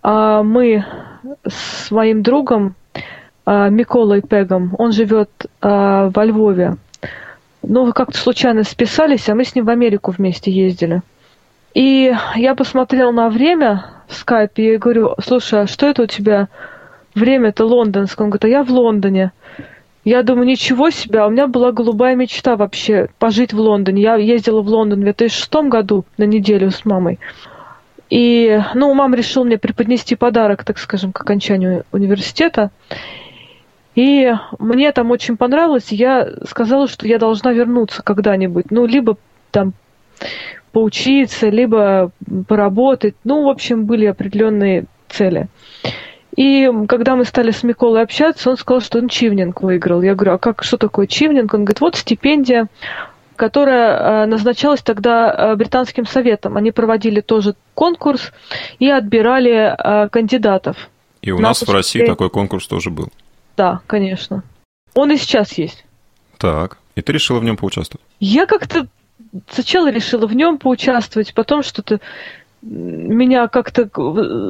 э, 0.01 0.41
мы 0.43 0.83
с 1.47 1.91
моим 1.91 2.23
другом 2.23 2.73
э, 3.45 3.69
Миколой 3.69 4.23
Пегом, 4.23 4.73
он 4.79 4.91
живет 4.91 5.29
во 5.61 6.25
Львове, 6.25 6.77
ну, 7.61 7.93
как-то 7.93 8.17
случайно 8.17 8.63
списались, 8.63 9.29
а 9.29 9.35
мы 9.35 9.45
с 9.45 9.53
ним 9.53 9.65
в 9.65 9.69
Америку 9.69 10.09
вместе 10.09 10.49
ездили. 10.49 11.03
И 11.75 12.13
я 12.35 12.55
посмотрела 12.55 13.11
на 13.11 13.29
время 13.29 13.85
в 14.07 14.15
скайпе 14.15 14.73
и 14.73 14.77
говорю, 14.77 15.13
слушай, 15.23 15.61
а 15.61 15.67
что 15.67 15.85
это 15.85 16.03
у 16.03 16.07
тебя 16.07 16.49
время-то 17.15 17.65
лондонское. 17.65 18.25
Он 18.25 18.29
говорит, 18.31 18.45
а 18.45 18.47
я 18.47 18.63
в 18.63 18.71
Лондоне. 18.71 19.31
Я 20.03 20.23
думаю, 20.23 20.47
ничего 20.47 20.89
себе, 20.89 21.19
а 21.19 21.27
у 21.27 21.29
меня 21.29 21.47
была 21.47 21.71
голубая 21.71 22.15
мечта 22.15 22.55
вообще 22.55 23.09
пожить 23.19 23.53
в 23.53 23.59
Лондоне. 23.59 24.01
Я 24.01 24.15
ездила 24.15 24.61
в 24.61 24.67
Лондон 24.67 25.01
в 25.01 25.03
2006 25.03 25.53
году 25.69 26.05
на 26.17 26.23
неделю 26.23 26.71
с 26.71 26.85
мамой. 26.85 27.19
И, 28.09 28.59
ну, 28.73 28.93
мама 28.93 29.15
решила 29.15 29.43
мне 29.43 29.57
преподнести 29.57 30.15
подарок, 30.15 30.63
так 30.63 30.79
скажем, 30.79 31.13
к 31.13 31.21
окончанию 31.21 31.85
университета. 31.91 32.71
И 33.95 34.33
мне 34.59 34.91
там 34.91 35.11
очень 35.11 35.37
понравилось. 35.37 35.91
Я 35.91 36.27
сказала, 36.45 36.87
что 36.87 37.07
я 37.07 37.19
должна 37.19 37.53
вернуться 37.53 38.01
когда-нибудь. 38.03 38.71
Ну, 38.71 38.85
либо 38.85 39.17
там 39.51 39.73
поучиться, 40.71 41.49
либо 41.49 42.11
поработать. 42.47 43.15
Ну, 43.23 43.45
в 43.45 43.49
общем, 43.49 43.85
были 43.85 44.05
определенные 44.05 44.85
цели. 45.07 45.47
И 46.35 46.69
когда 46.87 47.15
мы 47.15 47.25
стали 47.25 47.51
с 47.51 47.63
Миколой 47.63 48.03
общаться, 48.03 48.49
он 48.49 48.57
сказал, 48.57 48.81
что 48.81 48.99
он 48.99 49.09
Чивнинг 49.09 49.61
выиграл. 49.61 50.01
Я 50.01 50.15
говорю, 50.15 50.33
а 50.33 50.37
как, 50.37 50.63
что 50.63 50.77
такое 50.77 51.07
Чивнинг? 51.07 51.53
Он 51.53 51.65
говорит, 51.65 51.81
вот 51.81 51.95
стипендия, 51.95 52.67
которая 53.35 54.23
э, 54.23 54.25
назначалась 54.27 54.81
тогда 54.81 55.33
э, 55.33 55.55
британским 55.55 56.05
советом. 56.05 56.57
Они 56.57 56.71
проводили 56.71 57.21
тоже 57.21 57.55
конкурс 57.73 58.31
и 58.79 58.89
отбирали 58.89 59.75
э, 59.77 60.09
кандидатов. 60.09 60.89
И 61.21 61.31
у 61.31 61.39
нас 61.39 61.61
в 61.61 61.69
России 61.69 62.05
такой 62.05 62.29
конкурс 62.29 62.67
тоже 62.67 62.89
был. 62.89 63.09
Да, 63.57 63.81
конечно. 63.87 64.43
Он 64.93 65.11
и 65.11 65.17
сейчас 65.17 65.57
есть. 65.57 65.85
Так. 66.37 66.77
И 66.95 67.01
ты 67.01 67.11
решила 67.13 67.39
в 67.39 67.43
нем 67.43 67.57
поучаствовать? 67.57 68.05
Я 68.19 68.45
как-то 68.45 68.87
сначала 69.49 69.91
решила 69.91 70.27
в 70.27 70.35
нем 70.35 70.57
поучаствовать, 70.57 71.33
потом 71.33 71.63
что-то 71.63 71.99
меня 72.61 73.47
как-то 73.47 73.89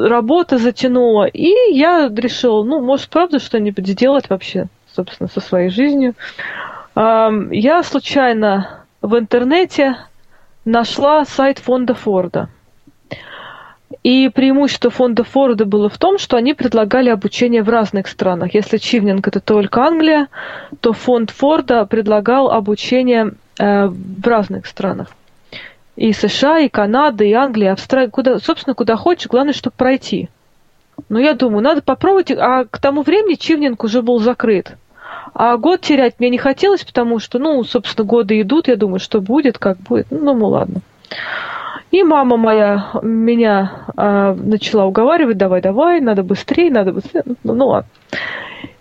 работа 0.08 0.58
затянула, 0.58 1.26
и 1.26 1.54
я 1.74 2.10
решила, 2.14 2.64
ну, 2.64 2.82
может, 2.82 3.10
правда 3.10 3.40
что-нибудь 3.40 3.88
сделать 3.88 4.30
вообще, 4.30 4.68
собственно, 4.94 5.30
со 5.30 5.40
своей 5.40 5.70
жизнью. 5.70 6.14
Я 6.96 7.84
случайно 7.84 8.86
в 9.02 9.18
интернете 9.18 9.96
нашла 10.66 11.24
сайт 11.26 11.60
фонда 11.60 11.94
Форда. 11.94 12.50
И 14.04 14.30
преимущество 14.30 14.90
фонда 14.90 15.24
Форда 15.24 15.66
было 15.66 15.88
в 15.88 15.98
том, 15.98 16.18
что 16.18 16.36
они 16.36 16.54
предлагали 16.54 17.10
обучение 17.10 17.62
в 17.62 17.70
разных 17.70 18.08
странах. 18.08 18.54
Если 18.56 18.78
Чивнинг 18.78 19.28
это 19.28 19.40
только 19.40 19.84
Англия, 19.86 20.28
то 20.80 20.92
фонд 20.92 21.30
Форда 21.30 21.86
предлагал 21.86 22.52
обучение 22.52 23.34
э, 23.60 23.88
в 23.88 24.28
разных 24.28 24.66
странах 24.66 25.10
и 26.02 26.14
США, 26.14 26.62
и 26.62 26.68
Канада, 26.68 27.24
и 27.24 27.32
Англия, 27.32 27.74
Австралия, 27.74 28.10
куда, 28.10 28.40
собственно, 28.40 28.74
куда 28.74 28.96
хочешь, 28.96 29.28
главное, 29.28 29.54
чтобы 29.54 29.76
пройти. 29.78 30.30
Но 31.10 31.20
я 31.20 31.36
думаю, 31.36 31.62
надо 31.62 31.84
попробовать, 31.84 32.32
а 32.32 32.66
к 32.66 32.80
тому 32.80 33.04
времени 33.04 33.36
Чивнинг 33.36 33.84
уже 33.84 34.02
был 34.02 34.18
закрыт. 34.18 34.78
А 35.36 35.58
год 35.58 35.82
терять 35.82 36.16
мне 36.18 36.32
не 36.32 36.40
хотелось, 36.40 36.84
потому 36.84 37.20
что, 37.20 37.38
ну, 37.38 37.64
собственно, 37.64 38.08
годы 38.08 38.42
идут, 38.42 38.68
я 38.68 38.78
думаю, 38.78 39.00
что 39.00 39.22
будет, 39.22 39.60
как 39.60 39.78
будет. 39.78 40.08
Ну, 40.10 40.34
ну 40.34 40.48
ладно. 40.48 40.82
И 41.92 42.02
мама 42.04 42.36
моя 42.36 42.90
меня 43.04 43.86
э, 43.96 44.36
начала 44.42 44.86
уговаривать, 44.86 45.38
давай, 45.38 45.62
давай, 45.62 46.02
надо 46.02 46.24
быстрее, 46.24 46.72
надо 46.72 46.94
быстрее. 46.94 47.24
Ну, 47.44 47.54
ну 47.54 47.68
ладно. 47.68 47.90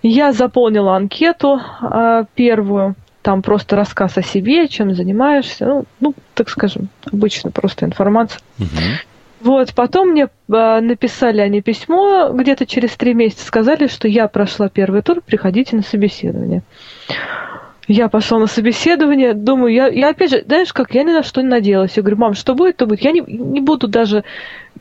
Я 0.02 0.32
заполнила 0.32 0.96
анкету 0.96 1.60
э, 1.82 2.24
первую, 2.34 2.94
там 3.22 3.42
просто 3.42 3.76
рассказ 3.76 4.16
о 4.16 4.22
себе, 4.22 4.68
чем 4.68 4.94
занимаешься, 4.94 5.66
ну, 5.66 5.84
ну 6.00 6.14
так 6.34 6.48
скажем, 6.48 6.88
обычно 7.10 7.50
просто 7.50 7.86
информация. 7.86 8.40
Угу. 8.58 8.66
Вот, 9.40 9.74
потом 9.74 10.10
мне 10.10 10.24
э, 10.24 10.80
написали 10.80 11.40
они 11.40 11.62
письмо 11.62 12.30
где-то 12.32 12.66
через 12.66 12.90
три 12.96 13.14
месяца, 13.14 13.46
сказали, 13.46 13.86
что 13.86 14.06
я 14.06 14.28
прошла 14.28 14.68
первый 14.68 15.02
тур, 15.02 15.22
приходите 15.22 15.76
на 15.76 15.82
собеседование. 15.82 16.62
Я 17.88 18.08
пошла 18.08 18.38
на 18.38 18.46
собеседование, 18.46 19.34
думаю, 19.34 19.74
я, 19.74 19.88
я 19.88 20.10
опять 20.10 20.30
же, 20.30 20.44
знаешь, 20.46 20.72
как, 20.72 20.94
я 20.94 21.02
ни 21.02 21.10
на 21.10 21.24
что 21.24 21.40
не 21.40 21.48
надеялась. 21.48 21.96
Я 21.96 22.02
говорю, 22.02 22.18
мам, 22.18 22.34
что 22.34 22.54
будет, 22.54 22.76
то 22.76 22.86
будет. 22.86 23.00
Я 23.00 23.10
не, 23.10 23.20
не 23.26 23.60
буду 23.60 23.88
даже 23.88 24.22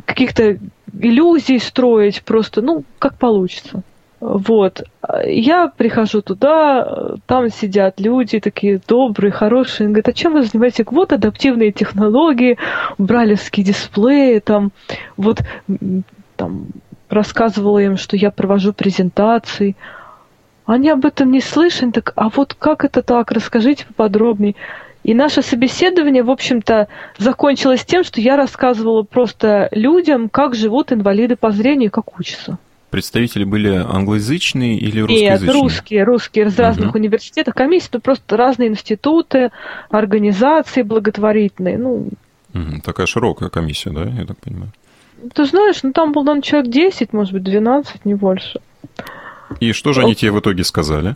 каких-то 0.06 0.60
иллюзий 0.94 1.58
строить, 1.58 2.22
просто, 2.22 2.62
ну, 2.62 2.84
как 3.00 3.18
получится. 3.18 3.82
Вот. 4.20 4.84
Я 5.26 5.68
прихожу 5.68 6.22
туда, 6.22 7.16
там 7.26 7.50
сидят 7.50 8.00
люди 8.00 8.40
такие 8.40 8.82
добрые, 8.86 9.32
хорошие. 9.32 9.86
Они 9.86 9.94
говорят, 9.94 10.10
а 10.10 10.14
чем 10.14 10.34
вы 10.34 10.44
занимаетесь? 10.44 10.86
Вот 10.88 11.14
адаптивные 11.14 11.72
технологии, 11.72 12.58
бралевские 12.98 13.66
дисплеи, 13.66 14.40
там, 14.40 14.72
вот, 15.16 15.42
там, 16.36 16.68
рассказывала 17.10 17.80
им, 17.80 17.98
что 17.98 18.18
я 18.18 18.30
провожу 18.30 18.74
презентации. 18.74 19.78
Они 20.66 20.90
об 20.90 21.06
этом 21.06 21.32
не 21.32 21.40
слышали, 21.40 21.92
так, 21.92 22.12
а 22.16 22.30
вот 22.30 22.54
как 22.54 22.84
это 22.84 23.02
так? 23.02 23.32
Расскажите 23.32 23.86
поподробнее. 23.86 24.56
И 25.02 25.14
наше 25.14 25.42
собеседование, 25.42 26.24
в 26.24 26.30
общем-то, 26.30 26.90
закончилось 27.18 27.86
тем, 27.86 28.04
что 28.04 28.20
я 28.20 28.36
рассказывала 28.36 29.04
просто 29.04 29.70
людям, 29.72 30.28
как 30.28 30.56
живут 30.56 30.92
инвалиды 30.92 31.38
по 31.38 31.52
зрению, 31.52 31.90
как 31.90 32.20
учатся 32.20 32.58
представители 32.90 33.44
были 33.44 33.70
англоязычные 33.70 34.78
или 34.78 35.02
русскоязычные? 35.02 35.54
Нет, 35.54 35.62
русские, 35.62 36.04
русские 36.04 36.46
из 36.46 36.60
разных 36.60 36.90
угу. 36.90 37.00
университетов. 37.00 37.54
Комиссия 37.54 37.88
это 37.90 38.00
просто 38.00 38.38
разные 38.38 38.70
институты, 38.70 39.52
организации 39.90 40.82
благотворительные. 40.82 41.78
Ну, 41.78 42.10
угу. 42.54 42.82
Такая 42.84 43.06
широкая 43.06 43.50
комиссия, 43.50 43.92
да, 43.92 44.04
я 44.04 44.26
так 44.26 44.38
понимаю? 44.38 44.72
Ты 45.34 45.46
знаешь, 45.46 45.84
ну 45.84 45.92
там 45.92 46.12
был, 46.12 46.24
наверное, 46.24 46.44
человек 46.44 46.72
10, 46.72 47.14
может 47.14 47.34
быть, 47.34 47.44
12, 47.44 48.06
не 48.06 48.14
больше. 48.16 48.60
И 49.60 49.74
что 49.74 49.94
же 49.94 50.02
они 50.02 50.16
тебе 50.16 50.32
в 50.32 50.40
итоге 50.40 50.64
сказали? 50.64 51.16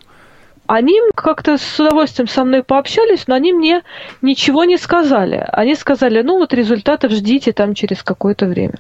Они 0.66 1.00
как-то 1.16 1.58
с 1.58 1.80
удовольствием 1.80 2.28
со 2.28 2.46
мной 2.46 2.64
пообщались, 2.64 3.28
но 3.28 3.36
они 3.36 3.52
мне 3.52 3.82
ничего 4.22 4.64
не 4.64 4.78
сказали. 4.78 5.46
Они 5.52 5.76
сказали, 5.76 6.22
ну 6.22 6.38
вот 6.38 6.54
результатов 6.54 7.12
ждите 7.12 7.52
там 7.52 7.76
через 7.76 8.02
какое-то 8.02 8.46
время. 8.46 8.76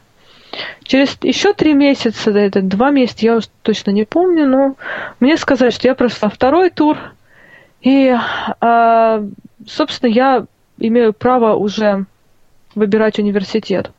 Через 0.83 1.17
еще 1.21 1.53
три 1.53 1.73
месяца, 1.73 2.31
да, 2.31 2.41
это 2.41 2.61
два 2.61 2.91
месяца, 2.91 3.25
я 3.25 3.37
уже 3.37 3.47
точно 3.61 3.91
не 3.91 4.05
помню, 4.05 4.47
но 4.47 4.75
мне 5.19 5.37
сказали, 5.37 5.71
что 5.71 5.87
я 5.87 5.95
прошла 5.95 6.29
второй 6.29 6.69
тур, 6.69 6.97
и, 7.81 8.15
а, 8.61 9.23
собственно, 9.67 10.09
я 10.09 10.45
имею 10.77 11.13
право 11.13 11.55
уже 11.55 12.05
выбирать 12.75 13.19
университет. 13.19 13.91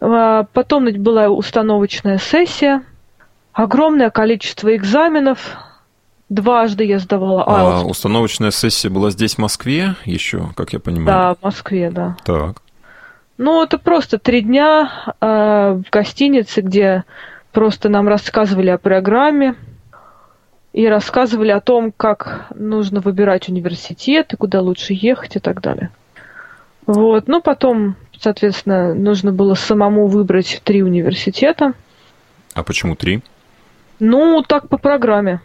А, 0.00 0.44
потом 0.52 0.90
была 0.92 1.28
установочная 1.28 2.18
сессия, 2.18 2.82
огромное 3.52 4.10
количество 4.10 4.74
экзаменов, 4.74 5.56
Дважды 6.30 6.84
я 6.84 7.00
сдавала 7.00 7.40
IELTS. 7.40 7.80
А 7.82 7.84
установочная 7.86 8.52
сессия 8.52 8.88
была 8.88 9.10
здесь, 9.10 9.34
в 9.34 9.38
Москве, 9.38 9.96
еще, 10.04 10.50
как 10.54 10.72
я 10.72 10.78
понимаю? 10.78 11.06
Да, 11.06 11.34
в 11.34 11.42
Москве, 11.42 11.90
да. 11.90 12.16
Так. 12.24 12.62
Ну, 13.40 13.62
это 13.62 13.78
просто 13.78 14.18
три 14.18 14.42
дня 14.42 15.14
э, 15.18 15.26
в 15.72 15.90
гостинице, 15.90 16.60
где 16.60 17.04
просто 17.52 17.88
нам 17.88 18.06
рассказывали 18.06 18.68
о 18.68 18.76
программе 18.76 19.54
и 20.74 20.86
рассказывали 20.86 21.50
о 21.50 21.62
том, 21.62 21.90
как 21.90 22.48
нужно 22.54 23.00
выбирать 23.00 23.48
университет 23.48 24.34
и 24.34 24.36
куда 24.36 24.60
лучше 24.60 24.92
ехать 24.92 25.36
и 25.36 25.38
так 25.38 25.62
далее. 25.62 25.88
Вот. 26.84 27.28
Ну, 27.28 27.40
потом, 27.40 27.96
соответственно, 28.18 28.92
нужно 28.92 29.32
было 29.32 29.54
самому 29.54 30.06
выбрать 30.06 30.60
три 30.62 30.82
университета. 30.82 31.72
А 32.52 32.62
почему 32.62 32.94
три? 32.94 33.22
Ну, 34.00 34.42
так 34.46 34.68
по 34.68 34.76
программе. 34.76 35.40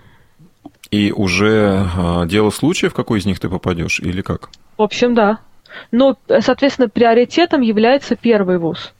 И 0.91 1.13
уже 1.13 1.87
э, 1.97 2.25
дело 2.27 2.49
случая, 2.49 2.89
в 2.89 2.93
какой 2.93 3.19
из 3.19 3.25
них 3.25 3.39
ты 3.39 3.47
попадешь, 3.47 4.01
или 4.01 4.21
как? 4.21 4.49
В 4.77 4.81
общем, 4.81 5.15
да. 5.15 5.39
Но, 5.91 6.17
соответственно, 6.39 6.89
приоритетом 6.89 7.61
является 7.61 8.15
первый 8.15 8.57
вуз. 8.57 8.93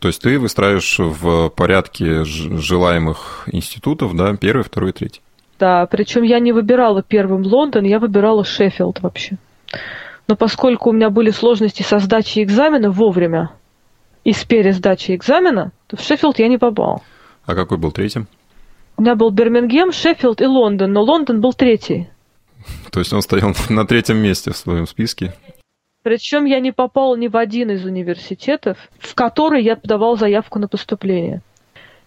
То 0.00 0.08
есть 0.08 0.20
ты 0.20 0.38
выстраиваешь 0.38 0.98
в 0.98 1.48
порядке 1.50 2.24
желаемых 2.24 3.48
институтов, 3.50 4.14
да, 4.14 4.36
первый, 4.36 4.62
второй, 4.62 4.92
третий. 4.92 5.22
Да, 5.58 5.86
причем 5.86 6.22
я 6.22 6.38
не 6.38 6.52
выбирала 6.52 7.02
первым 7.02 7.42
Лондон, 7.42 7.84
я 7.84 7.98
выбирала 7.98 8.44
Шеффилд 8.44 9.00
вообще. 9.00 9.38
Но 10.28 10.36
поскольку 10.36 10.90
у 10.90 10.92
меня 10.92 11.08
были 11.08 11.30
сложности 11.30 11.82
со 11.82 11.98
сдачей 11.98 12.42
экзамена 12.42 12.90
вовремя 12.90 13.52
и 14.24 14.32
с 14.32 14.44
пересдачей 14.44 15.14
экзамена, 15.14 15.72
то 15.86 15.96
в 15.96 16.02
Шеффилд 16.02 16.38
я 16.38 16.48
не 16.48 16.58
попал. 16.58 17.02
А 17.46 17.54
какой 17.54 17.78
был 17.78 17.92
третьим? 17.92 18.26
У 18.96 19.02
меня 19.02 19.14
был 19.14 19.30
Бирмингем, 19.30 19.92
Шеффилд 19.92 20.40
и 20.40 20.46
Лондон, 20.46 20.92
но 20.92 21.02
Лондон 21.02 21.40
был 21.40 21.52
третий. 21.52 22.08
То 22.90 22.98
есть 23.00 23.12
он 23.12 23.22
стоял 23.22 23.54
на 23.68 23.86
третьем 23.86 24.18
месте 24.18 24.52
в 24.52 24.56
своем 24.56 24.86
списке? 24.86 25.34
Причем 26.06 26.44
я 26.44 26.60
не 26.60 26.70
попал 26.70 27.16
ни 27.16 27.26
в 27.26 27.36
один 27.36 27.72
из 27.72 27.84
университетов, 27.84 28.76
в 28.96 29.16
который 29.16 29.64
я 29.64 29.74
подавал 29.74 30.16
заявку 30.16 30.60
на 30.60 30.68
поступление. 30.68 31.42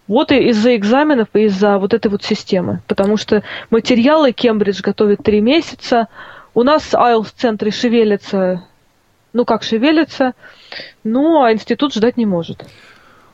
Вот 0.08 0.32
и 0.32 0.38
из-за 0.52 0.78
экзаменов, 0.78 1.28
и 1.34 1.48
из-за 1.48 1.78
вот 1.78 1.94
этой 1.94 2.08
вот 2.08 2.24
системы. 2.24 2.82
Потому 2.88 3.18
что 3.18 3.44
материалы 3.70 4.32
Кембридж 4.32 4.82
готовит 4.82 5.22
три 5.22 5.42
месяца. 5.42 6.08
У 6.54 6.64
нас 6.64 6.94
IELTS-центры 6.94 7.72
шевелятся, 7.72 8.64
ну 9.34 9.44
как 9.44 9.64
шевелятся, 9.64 10.32
ну 11.04 11.44
а 11.44 11.52
институт 11.52 11.94
ждать 11.94 12.16
не 12.16 12.26
может. 12.26 12.66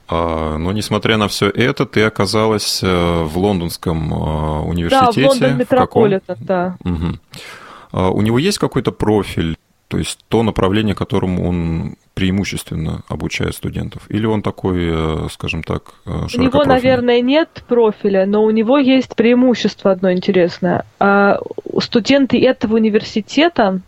А, 0.08 0.58
но 0.58 0.71
несмотря 0.71 1.17
на 1.17 1.28
все 1.28 1.47
это, 1.47 1.86
ты 1.86 2.01
оказалась 2.01 2.82
э, 2.82 2.88
в 3.21 3.38
лондонском 3.38 4.12
э, 4.12 4.62
университете. 4.63 5.21
Да, 5.21 5.28
в 5.28 5.30
Лондон 5.30 5.58
Метрополитен, 5.58 6.36
да. 6.39 6.75
Угу. 6.84 8.13
У 8.15 8.21
него 8.23 8.39
есть 8.39 8.58
какой-то 8.58 8.91
профиль 8.91 9.56
то 9.88 9.98
есть 9.98 10.26
то 10.30 10.43
направление, 10.43 10.95
которому 10.95 11.48
он 11.48 11.95
преимущественно 12.13 13.04
обучает 13.08 13.56
студентов? 13.56 14.04
Или 14.10 14.26
он 14.26 14.41
такой, 14.41 14.89
э, 14.89 15.28
скажем 15.32 15.63
так, 15.63 15.93
э, 16.06 16.28
У 16.36 16.41
него, 16.41 16.63
наверное, 16.63 17.21
нет 17.21 17.63
профиля, 17.67 18.26
но 18.26 18.43
у 18.43 18.52
него 18.52 18.78
есть 18.78 19.15
преимущество 19.15 19.91
одно 19.91 20.12
интересное. 20.12 20.86
А 21.00 21.39
студенты 21.80 22.43
этого 22.43 22.76
университета 22.76 23.82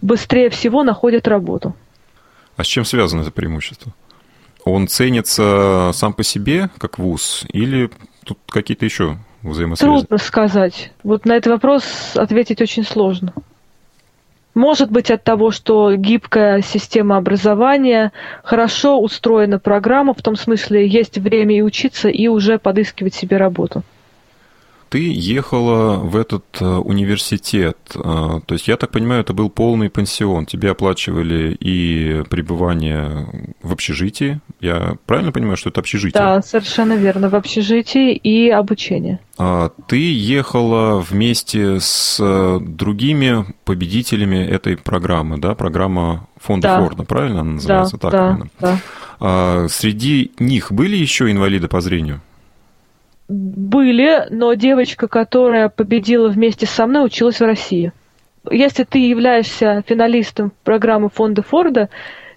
быстрее 0.00 0.50
всего 0.50 0.84
находят 0.84 1.26
работу. 1.26 1.74
А 2.56 2.64
с 2.64 2.66
чем 2.66 2.84
связано 2.84 3.22
это 3.22 3.30
преимущество? 3.30 3.92
Он 4.64 4.86
ценится 4.86 5.90
сам 5.94 6.12
по 6.12 6.22
себе, 6.22 6.70
как 6.78 6.98
вуз, 6.98 7.44
или 7.52 7.90
тут 8.24 8.38
какие-то 8.48 8.84
еще 8.84 9.16
взаимосвязи? 9.42 9.90
Трудно 9.90 10.18
сказать. 10.18 10.92
Вот 11.02 11.24
на 11.24 11.36
этот 11.36 11.52
вопрос 11.52 12.12
ответить 12.14 12.60
очень 12.60 12.84
сложно. 12.84 13.32
Может 14.58 14.90
быть 14.90 15.08
от 15.12 15.22
того, 15.22 15.52
что 15.52 15.94
гибкая 15.94 16.62
система 16.62 17.16
образования, 17.16 18.10
хорошо 18.42 19.00
устроена 19.00 19.60
программа, 19.60 20.14
в 20.14 20.20
том 20.20 20.34
смысле 20.34 20.84
есть 20.84 21.16
время 21.16 21.56
и 21.56 21.62
учиться, 21.62 22.08
и 22.08 22.26
уже 22.26 22.58
подыскивать 22.58 23.14
себе 23.14 23.36
работу. 23.36 23.84
Ты 24.88 25.12
ехала 25.12 25.96
в 25.96 26.16
этот 26.16 26.44
э, 26.60 26.64
университет, 26.64 27.76
э, 27.94 27.98
то 28.00 28.54
есть, 28.54 28.68
я 28.68 28.76
так 28.76 28.90
понимаю, 28.90 29.20
это 29.20 29.34
был 29.34 29.50
полный 29.50 29.90
пансион. 29.90 30.46
Тебе 30.46 30.70
оплачивали 30.70 31.56
и 31.60 32.22
пребывание 32.30 33.26
в 33.62 33.72
общежитии. 33.72 34.40
Я 34.60 34.96
правильно 35.06 35.30
понимаю, 35.30 35.56
что 35.56 35.68
это 35.68 35.80
общежитие? 35.80 36.22
Да, 36.22 36.40
совершенно 36.40 36.94
верно, 36.94 37.28
в 37.28 37.34
общежитии 37.34 38.14
и 38.14 38.48
обучение. 38.48 39.20
А 39.36 39.70
ты 39.86 40.12
ехала 40.12 41.00
вместе 41.00 41.80
с 41.80 42.18
э, 42.20 42.58
другими 42.60 43.44
победителями 43.64 44.38
этой 44.38 44.76
программы, 44.76 45.38
да? 45.38 45.54
Программа 45.54 46.26
фонда 46.40 46.68
да. 46.68 46.80
Форда, 46.80 47.02
правильно 47.04 47.40
она 47.40 47.52
называется? 47.52 47.98
Да, 47.98 48.10
так 48.10 48.12
да, 48.12 48.28
именно. 48.30 48.50
да. 48.58 48.78
А 49.20 49.66
среди 49.68 50.32
них 50.38 50.72
были 50.72 50.96
еще 50.96 51.30
инвалиды 51.30 51.68
по 51.68 51.80
зрению? 51.80 52.20
Были, 53.28 54.26
но 54.30 54.54
девочка, 54.54 55.06
которая 55.06 55.68
победила 55.68 56.28
вместе 56.28 56.66
со 56.66 56.86
мной, 56.86 57.06
училась 57.06 57.40
в 57.40 57.44
России. 57.44 57.92
Если 58.50 58.84
ты 58.84 58.98
являешься 58.98 59.82
финалистом 59.86 60.52
программы 60.64 61.10
фонда 61.10 61.42
Форда, 61.42 61.90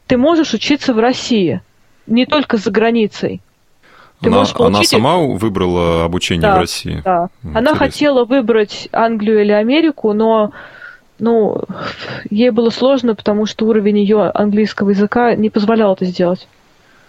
ты 0.08 0.18
можешь 0.18 0.54
учиться 0.54 0.94
в 0.94 1.00
России, 1.00 1.62
не 2.08 2.26
только 2.26 2.58
за 2.58 2.70
границей. 2.72 3.42
Ты 4.20 4.30
она, 4.30 4.44
получить... 4.44 4.60
она 4.60 4.84
сама 4.84 5.18
выбрала 5.18 6.04
обучение 6.04 6.42
да, 6.42 6.56
в 6.56 6.60
России? 6.60 7.02
Да. 7.04 7.30
Интересно. 7.40 7.60
Она 7.60 7.76
хотела 7.76 8.26
выбрать 8.26 8.90
Англию 8.92 9.42
или 9.42 9.52
Америку, 9.52 10.14
но 10.14 10.52
ну, 11.18 11.62
ей 12.30 12.50
было 12.50 12.72
сложно, 12.72 13.16
потому 13.16 13.46
что 13.46 13.66
уровень 13.68 14.00
ее 14.00 14.30
английского 14.30 14.90
языка 14.90 15.36
не 15.36 15.50
позволял 15.50 15.94
это 15.94 16.06
сделать, 16.06 16.48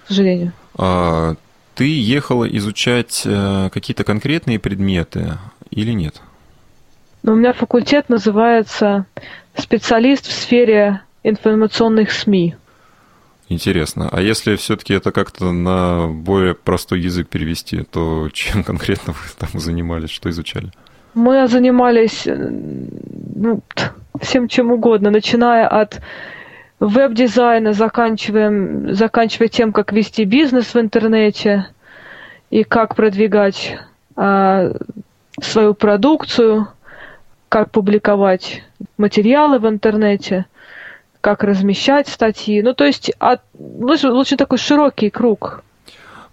к 0.04 0.08
сожалению. 0.08 0.52
А, 0.78 1.34
ты 1.74 1.84
ехала 1.84 2.44
изучать 2.44 3.22
э, 3.24 3.70
какие-то 3.72 4.04
конкретные 4.04 4.58
предметы 4.58 5.38
или 5.70 5.92
нет? 5.92 6.20
Ну, 7.22 7.32
у 7.32 7.36
меня 7.36 7.52
факультет 7.52 8.08
называется 8.08 9.06
специалист 9.56 10.26
в 10.26 10.32
сфере 10.32 11.02
информационных 11.22 12.10
СМИ. 12.10 12.56
Интересно. 13.48 14.08
А 14.10 14.20
если 14.20 14.56
все-таки 14.56 14.94
это 14.94 15.12
как-то 15.12 15.52
на 15.52 16.08
более 16.08 16.54
простой 16.54 17.00
язык 17.00 17.28
перевести, 17.28 17.82
то 17.82 18.28
чем 18.32 18.64
конкретно 18.64 19.12
вы 19.12 19.18
там 19.38 19.60
занимались, 19.60 20.10
что 20.10 20.30
изучали? 20.30 20.72
Мы 21.14 21.46
занимались 21.46 22.26
ну, 22.26 23.60
всем 24.20 24.48
чем 24.48 24.70
угодно, 24.70 25.10
начиная 25.10 25.66
от 25.68 26.00
веб-дизайна, 26.82 27.72
заканчиваем, 27.74 28.94
заканчивая 28.94 29.48
тем, 29.48 29.72
как 29.72 29.92
вести 29.92 30.24
бизнес 30.24 30.74
в 30.74 30.80
интернете 30.80 31.68
и 32.50 32.64
как 32.64 32.96
продвигать 32.96 33.78
а, 34.16 34.72
свою 35.40 35.74
продукцию, 35.74 36.68
как 37.48 37.70
публиковать 37.70 38.64
материалы 38.98 39.60
в 39.60 39.68
интернете, 39.68 40.46
как 41.20 41.44
размещать 41.44 42.08
статьи. 42.08 42.62
Ну, 42.62 42.74
то 42.74 42.84
есть 42.84 43.12
от, 43.20 43.42
очень 43.54 44.36
такой 44.36 44.58
широкий 44.58 45.10
круг. 45.10 45.62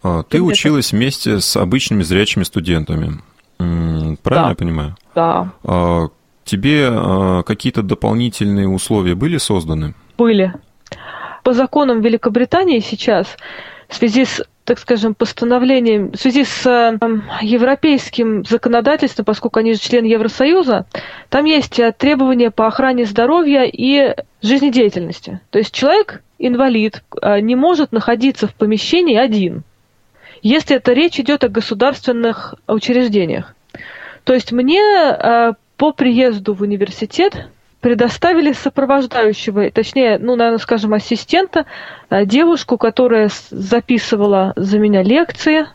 А, 0.01 0.23
ты 0.23 0.41
училась 0.41 0.93
вместе 0.93 1.41
с 1.41 1.55
обычными 1.57 2.01
зрячими 2.01 2.43
студентами. 2.43 3.19
Правильно 3.57 4.17
да. 4.23 4.49
я 4.49 4.55
понимаю? 4.55 4.95
Да. 5.13 5.51
А, 5.63 6.07
тебе 6.43 7.43
какие-то 7.43 7.83
дополнительные 7.83 8.67
условия 8.67 9.13
были 9.13 9.37
созданы? 9.37 9.93
Были. 10.19 10.53
По 11.43 11.53
законам 11.53 12.01
Великобритании 12.01 12.79
сейчас 12.79 13.37
в 13.87 13.95
связи 13.95 14.25
с 14.25 14.43
так 14.65 14.77
скажем, 14.77 15.15
постановлением, 15.15 16.11
в 16.11 16.17
связи 16.17 16.43
с 16.43 16.63
э, 16.63 16.95
европейским 17.41 18.45
законодательством, 18.45 19.25
поскольку 19.25 19.57
они 19.57 19.73
же 19.73 19.79
член 19.79 20.05
Евросоюза, 20.05 20.85
там 21.29 21.45
есть 21.45 21.79
э, 21.79 21.91
требования 21.91 22.51
по 22.51 22.67
охране 22.67 23.05
здоровья 23.05 23.63
и 23.63 24.13
жизнедеятельности. 24.43 25.39
То 25.49 25.57
есть 25.57 25.73
человек, 25.73 26.21
инвалид, 26.37 27.01
э, 27.19 27.39
не 27.39 27.55
может 27.55 27.91
находиться 27.91 28.45
в 28.45 28.53
помещении 28.53 29.17
один, 29.17 29.63
если 30.43 30.75
это 30.75 30.93
речь 30.93 31.19
идет 31.19 31.43
о 31.43 31.49
государственных 31.49 32.53
учреждениях. 32.67 33.55
То 34.23 34.35
есть 34.35 34.51
мне 34.51 34.83
э, 34.83 35.53
по 35.77 35.93
приезду 35.93 36.53
в 36.53 36.61
университет 36.61 37.47
предоставили 37.81 38.51
сопровождающего, 38.51 39.69
точнее, 39.71 40.17
ну, 40.19 40.35
наверное, 40.35 40.59
скажем, 40.59 40.93
ассистента, 40.93 41.65
э, 42.09 42.25
девушку, 42.25 42.77
которая 42.77 43.29
записывала 43.49 44.53
за 44.55 44.79
меня 44.79 45.01
лекции, 45.01 45.65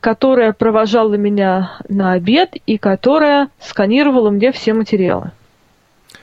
которая 0.00 0.52
провожала 0.52 1.14
меня 1.14 1.76
на 1.88 2.12
обед 2.12 2.54
и 2.66 2.78
которая 2.78 3.48
сканировала 3.60 4.30
мне 4.30 4.50
все 4.50 4.72
материалы. 4.72 5.30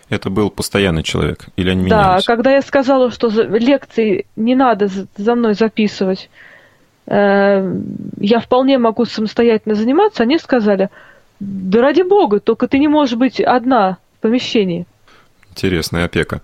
Это 0.09 0.29
был 0.29 0.49
постоянный 0.49 1.03
человек 1.03 1.45
или 1.55 1.69
они 1.69 1.83
менялись? 1.83 2.25
Да, 2.25 2.33
когда 2.33 2.53
я 2.53 2.61
сказала, 2.61 3.11
что 3.11 3.27
лекции 3.29 4.25
не 4.35 4.55
надо 4.55 4.89
за 5.15 5.35
мной 5.35 5.53
записывать, 5.53 6.29
э, 7.05 7.73
я 8.19 8.39
вполне 8.39 8.77
могу 8.79 9.05
самостоятельно 9.05 9.75
заниматься, 9.75 10.23
они 10.23 10.39
сказали, 10.39 10.89
да 11.39 11.81
ради 11.81 12.01
бога, 12.01 12.39
только 12.39 12.67
ты 12.67 12.79
не 12.79 12.87
можешь 12.87 13.15
быть 13.15 13.39
одна 13.39 13.97
помещении. 14.17 14.85
Интересная 15.51 16.05
опека. 16.05 16.41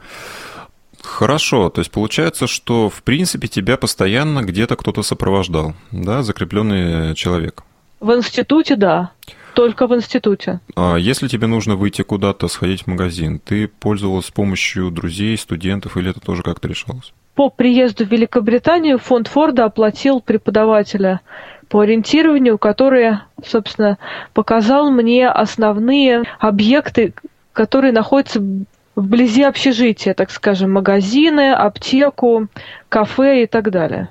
Хорошо, 1.01 1.69
то 1.69 1.79
есть 1.81 1.91
получается, 1.91 2.47
что 2.47 2.89
в 2.89 3.03
принципе 3.03 3.47
тебя 3.47 3.77
постоянно 3.77 4.41
где-то 4.41 4.75
кто-то 4.75 5.03
сопровождал, 5.03 5.73
да, 5.91 6.23
закрепленный 6.23 7.13
человек. 7.13 7.63
В 7.99 8.13
институте, 8.15 8.75
да. 8.75 9.11
Только 9.53 9.85
в 9.85 9.95
институте. 9.95 10.61
А 10.75 10.95
если 10.95 11.27
тебе 11.27 11.45
нужно 11.47 11.75
выйти 11.75 12.01
куда-то, 12.01 12.47
сходить 12.47 12.83
в 12.83 12.87
магазин, 12.87 13.39
ты 13.39 13.67
пользовалась 13.67 14.31
помощью 14.31 14.89
друзей, 14.89 15.37
студентов, 15.37 15.95
или 15.95 16.09
это 16.09 16.19
тоже 16.19 16.41
как-то 16.41 16.67
решалось? 16.67 17.13
По 17.35 17.49
приезду 17.49 18.05
в 18.05 18.11
Великобританию 18.11 18.97
фонд 18.97 19.27
Форда 19.27 19.65
оплатил 19.65 20.21
преподавателя 20.21 21.21
по 21.67 21.81
ориентированию, 21.81 22.57
который, 22.57 23.19
собственно, 23.45 23.97
показал 24.33 24.91
мне 24.91 25.27
основные 25.27 26.23
объекты, 26.39 27.13
которые 27.53 27.93
находятся 27.93 28.41
вблизи 28.95 29.43
общежития, 29.43 30.13
так 30.13 30.31
скажем, 30.31 30.71
магазины, 30.71 31.53
аптеку, 31.53 32.47
кафе 32.89 33.43
и 33.43 33.47
так 33.47 33.71
далее. 33.71 34.09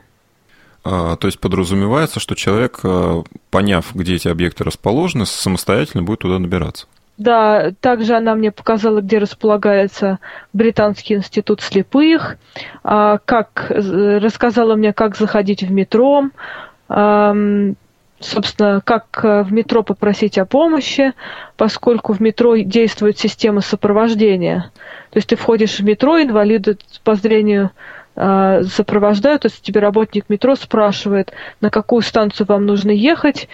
А, 0.85 1.16
то 1.16 1.28
есть 1.28 1.38
подразумевается, 1.38 2.18
что 2.18 2.35
человек, 2.35 2.81
а, 2.83 3.22
поняв, 3.50 3.94
где 3.94 4.16
эти 4.16 4.28
объекты 4.28 4.64
расположены, 4.64 5.26
самостоятельно 5.26 6.02
будет 6.02 6.20
туда 6.20 6.38
добираться. 6.38 6.87
Да, 7.18 7.72
также 7.81 8.14
она 8.14 8.35
мне 8.35 8.50
показала, 8.50 9.00
где 9.00 9.18
располагается 9.18 10.18
Британский 10.52 11.14
институт 11.14 11.61
слепых, 11.61 12.37
а, 12.83 13.18
как 13.24 13.66
рассказала 13.68 14.74
мне, 14.74 14.92
как 14.92 15.16
заходить 15.16 15.62
в 15.62 15.70
метро, 15.70 16.31
собственно, 18.25 18.81
как 18.85 19.07
в 19.23 19.53
метро 19.53 19.83
попросить 19.83 20.39
о 20.39 20.47
помощи, 20.47 21.13
поскольку 21.57 22.13
в 22.13 22.21
метро 22.21 22.57
действует 22.57 23.19
система 23.19 23.61
сопровождения. 23.61 24.71
То 25.11 25.19
есть 25.19 25.29
ты 25.29 25.37
входишь 25.37 25.79
в 25.79 25.85
метро, 25.85 26.21
инвалиды 26.21 26.79
по 27.05 27.15
зрению 27.15 27.71
а, 28.15 28.63
сопровождают, 28.65 29.43
то 29.43 29.47
есть 29.47 29.63
тебе 29.63 29.81
работник 29.81 30.29
метро 30.29 30.55
спрашивает, 30.55 31.33
на 31.61 31.71
какую 31.71 32.03
станцию 32.03 32.47
вам 32.47 32.67
нужно 32.67 32.91
ехать 32.91 33.49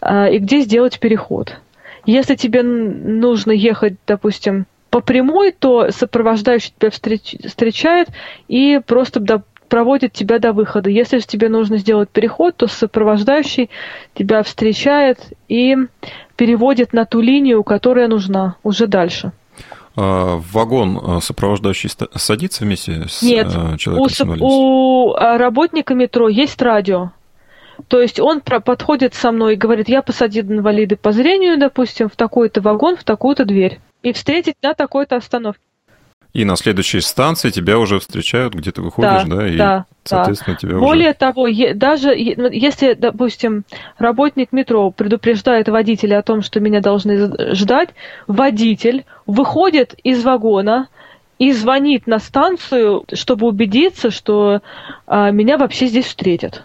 а, 0.00 0.28
и 0.28 0.38
где 0.38 0.60
сделать 0.60 0.98
переход. 0.98 1.58
Если 2.06 2.34
тебе 2.34 2.62
нужно 2.62 3.52
ехать, 3.52 3.94
допустим, 4.06 4.66
по 4.90 5.00
прямой, 5.00 5.52
то 5.52 5.90
сопровождающий 5.90 6.74
тебя 6.78 6.90
встреч, 6.90 7.36
встречает 7.46 8.08
и 8.48 8.80
просто 8.86 9.20
проводит 9.72 10.12
тебя 10.12 10.38
до 10.38 10.52
выхода. 10.52 10.90
Если 10.90 11.16
же 11.16 11.26
тебе 11.26 11.48
нужно 11.48 11.78
сделать 11.78 12.10
переход, 12.10 12.54
то 12.56 12.66
сопровождающий 12.66 13.70
тебя 14.12 14.42
встречает 14.42 15.32
и 15.48 15.76
переводит 16.36 16.92
на 16.92 17.06
ту 17.06 17.22
линию, 17.22 17.64
которая 17.64 18.06
нужна 18.06 18.56
уже 18.62 18.86
дальше. 18.86 19.32
А, 19.96 20.36
в 20.36 20.52
вагон 20.52 21.00
а, 21.02 21.20
сопровождающий 21.22 21.88
садится 22.14 22.64
вместе 22.64 23.06
с 23.08 23.22
Нет, 23.22 23.46
а, 23.48 23.78
человеком 23.78 24.36
у, 24.42 25.12
у 25.12 25.14
работника 25.14 25.94
метро 25.94 26.28
есть 26.28 26.60
радио. 26.60 27.12
То 27.88 27.98
есть 27.98 28.20
он 28.20 28.42
подходит 28.42 29.14
со 29.14 29.32
мной 29.32 29.54
и 29.54 29.56
говорит, 29.56 29.88
я 29.88 30.02
посадил 30.02 30.44
инвалиды 30.44 30.96
по 30.96 31.12
зрению, 31.12 31.58
допустим, 31.58 32.10
в 32.10 32.16
такой-то 32.16 32.60
вагон, 32.60 32.98
в 32.98 33.04
такую-то 33.04 33.46
дверь. 33.46 33.80
И 34.02 34.12
встретить 34.12 34.56
на 34.62 34.74
такой-то 34.74 35.16
остановке. 35.16 35.62
И 36.32 36.46
на 36.46 36.56
следующей 36.56 37.00
станции 37.00 37.50
тебя 37.50 37.78
уже 37.78 37.98
встречают, 37.98 38.54
где 38.54 38.72
ты 38.72 38.80
выходишь, 38.80 39.24
да, 39.24 39.36
да 39.36 39.48
и, 39.48 39.56
да, 39.56 39.84
соответственно, 40.02 40.56
да. 40.56 40.60
тебя 40.60 40.78
Более 40.78 41.10
уже... 41.10 41.18
того, 41.18 41.46
даже 41.74 42.08
ну, 42.08 42.50
если, 42.50 42.94
допустим, 42.94 43.64
работник 43.98 44.50
метро 44.50 44.90
предупреждает 44.90 45.68
водителя 45.68 46.18
о 46.18 46.22
том, 46.22 46.40
что 46.40 46.58
меня 46.58 46.80
должны 46.80 47.54
ждать, 47.54 47.90
водитель 48.26 49.04
выходит 49.26 49.94
из 50.02 50.24
вагона, 50.24 50.88
и 51.38 51.52
звонит 51.52 52.06
на 52.06 52.20
станцию, 52.20 53.04
чтобы 53.12 53.48
убедиться, 53.48 54.12
что 54.12 54.60
а, 55.08 55.32
меня 55.32 55.58
вообще 55.58 55.88
здесь 55.88 56.06
встретят. 56.06 56.62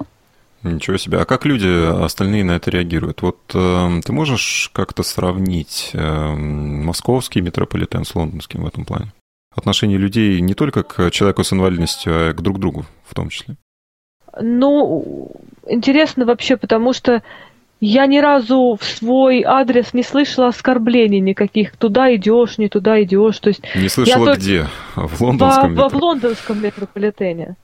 Ничего 0.61 0.97
себе. 0.97 1.17
А 1.17 1.25
как 1.25 1.45
люди 1.45 2.03
остальные 2.03 2.43
на 2.43 2.51
это 2.51 2.69
реагируют? 2.69 3.23
Вот 3.23 3.39
э, 3.55 4.01
ты 4.05 4.11
можешь 4.11 4.69
как-то 4.73 5.01
сравнить 5.01 5.91
э, 5.93 6.35
московский 6.35 7.41
метрополитен 7.41 8.05
с 8.05 8.13
лондонским 8.13 8.63
в 8.63 8.67
этом 8.67 8.85
плане? 8.85 9.11
Отношение 9.57 9.97
людей 9.97 10.39
не 10.41 10.53
только 10.53 10.83
к 10.83 11.09
человеку 11.11 11.43
с 11.43 11.53
инвалидностью, 11.53 12.13
а 12.13 12.33
к 12.33 12.41
друг 12.41 12.59
другу 12.59 12.85
в 13.05 13.13
том 13.13 13.29
числе? 13.29 13.55
Ну, 14.39 15.31
интересно 15.67 16.25
вообще, 16.25 16.57
потому 16.57 16.93
что 16.93 17.23
я 17.79 18.07
ни 18.07 18.17
разу 18.17 18.77
в 18.79 18.83
свой 18.83 19.43
адрес 19.43 19.93
не 19.93 20.03
слышала 20.03 20.47
оскорблений 20.47 21.19
никаких. 21.19 21.75
Туда 21.77 22.13
идешь, 22.15 22.57
не 22.57 22.69
туда 22.69 23.01
идешь. 23.03 23.37
То 23.39 23.49
есть 23.49 23.61
не 23.75 23.89
слышала 23.89 24.29
я 24.29 24.35
где? 24.35 24.67
В 24.95 25.21
лондонском 25.21 25.75
в, 25.75 25.89
в 25.89 25.95
лондонском 25.95 26.61
метрополитене. 26.61 27.55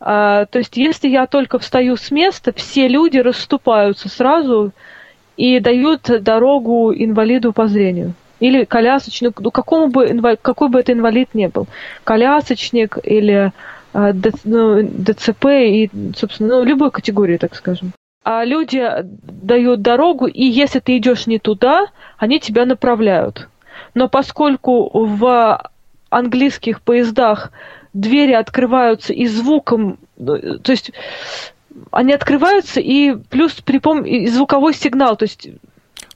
А, 0.00 0.46
то 0.46 0.58
есть, 0.58 0.76
если 0.76 1.08
я 1.08 1.26
только 1.26 1.58
встаю 1.58 1.96
с 1.96 2.10
места, 2.10 2.52
все 2.52 2.88
люди 2.88 3.18
расступаются 3.18 4.08
сразу 4.08 4.72
и 5.36 5.60
дают 5.60 6.02
дорогу 6.22 6.92
инвалиду 6.92 7.52
по 7.52 7.68
зрению 7.68 8.14
или 8.40 8.64
колясочник, 8.64 9.40
ну, 9.40 9.50
какому 9.50 9.88
бы, 9.88 10.36
какой 10.40 10.68
бы 10.68 10.80
это 10.80 10.92
инвалид 10.92 11.34
не 11.34 11.48
был, 11.48 11.66
колясочник 12.04 12.98
или 13.02 13.52
э, 13.94 14.12
ДЦП 14.12 15.46
и, 15.46 15.90
собственно, 16.16 16.58
ну, 16.58 16.64
любой 16.64 16.90
категории, 16.90 17.36
так 17.36 17.54
скажем. 17.54 17.92
А 18.24 18.44
люди 18.44 18.86
дают 19.02 19.82
дорогу, 19.82 20.26
и 20.26 20.44
если 20.44 20.80
ты 20.80 20.98
идешь 20.98 21.26
не 21.26 21.38
туда, 21.38 21.86
они 22.18 22.40
тебя 22.40 22.66
направляют. 22.66 23.48
Но 23.94 24.08
поскольку 24.08 24.90
в 24.92 25.70
английских 26.10 26.82
поездах 26.82 27.52
двери 27.92 28.32
открываются 28.32 29.12
и 29.12 29.26
звуком, 29.26 29.98
ну, 30.16 30.58
то 30.58 30.72
есть 30.72 30.92
они 31.90 32.12
открываются 32.12 32.80
и 32.80 33.14
плюс 33.14 33.52
при 33.54 33.78
пом... 33.78 34.04
и 34.04 34.26
звуковой 34.26 34.74
сигнал, 34.74 35.16
то 35.16 35.24
есть 35.24 35.48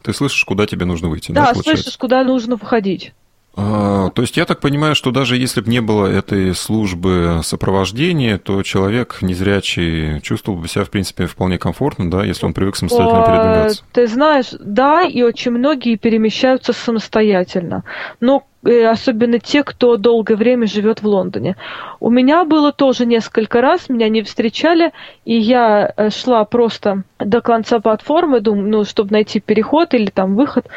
ты 0.03 0.13
слышишь, 0.13 0.45
куда 0.45 0.67
тебе 0.67 0.85
нужно 0.85 1.09
выйти, 1.09 1.33
да? 1.33 1.53
Да, 1.53 1.61
слышишь, 1.61 1.97
куда 1.97 2.25
нужно 2.25 2.57
входить. 2.57 3.13
А, 3.55 4.09
то 4.11 4.23
есть 4.23 4.37
я 4.39 4.47
так 4.47 4.61
понимаю, 4.61 4.95
что 4.95 5.11
даже 5.11 5.37
если 5.37 5.61
бы 5.61 5.71
не 5.71 5.81
было 5.81 6.07
этой 6.07 6.55
службы 6.55 7.41
сопровождения, 7.43 8.39
то 8.39 8.63
человек 8.63 9.19
незрячий 9.21 10.21
чувствовал 10.21 10.59
бы 10.59 10.69
себя, 10.69 10.85
в 10.85 10.91
принципе, 10.91 11.27
вполне 11.27 11.59
комфортно, 11.59 12.11
да, 12.11 12.25
если 12.25 12.47
он 12.47 12.55
привык 12.55 12.77
самостоятельно 12.77 13.27
передвигаться. 13.27 13.85
Ты 13.93 14.07
знаешь, 14.07 14.49
да, 14.59 15.03
и 15.03 15.23
очень 15.23 15.51
многие 15.51 15.97
перемещаются 15.97 16.73
самостоятельно. 16.73 17.85
Но 18.21 18.45
э, 18.65 18.87
особенно 18.87 19.39
те, 19.39 19.65
кто 19.65 19.99
долгое 19.99 20.37
время 20.37 20.67
живет 20.67 21.03
в 21.03 21.07
Лондоне. 21.07 21.57
У 22.01 22.09
меня 22.09 22.47
было 22.47 22.73
тоже 22.73 23.05
несколько 23.05 23.61
раз, 23.61 23.91
меня 23.91 24.09
не 24.09 24.23
встречали, 24.23 24.93
и 25.27 25.37
я 25.37 25.93
э, 25.95 26.09
шла 26.09 26.47
просто 26.47 27.03
до 27.19 27.43
конца 27.43 27.81
платформы, 27.81 28.41
думаю, 28.41 28.69
ну, 28.71 28.85
чтобы 28.85 29.13
найти 29.13 29.41
переход 29.41 29.93
или 29.93 30.07
там 30.07 30.37
выход 30.37 30.69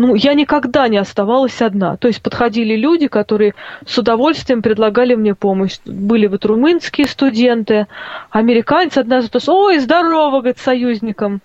ну, 0.00 0.14
я 0.14 0.32
никогда 0.32 0.88
не 0.88 0.96
оставалась 0.96 1.60
одна. 1.60 1.98
То 1.98 2.08
есть 2.08 2.22
подходили 2.22 2.74
люди, 2.74 3.06
которые 3.06 3.54
с 3.84 3.98
удовольствием 3.98 4.62
предлагали 4.62 5.14
мне 5.14 5.34
помощь. 5.34 5.76
Были 5.84 6.26
вот 6.26 6.46
румынские 6.46 7.06
студенты, 7.06 7.86
американцы 8.30 9.00
одна 9.00 9.20
за 9.20 9.28
ой, 9.52 9.78
здорово, 9.78 10.38
говорит, 10.38 10.56
союзникам. 10.56 11.42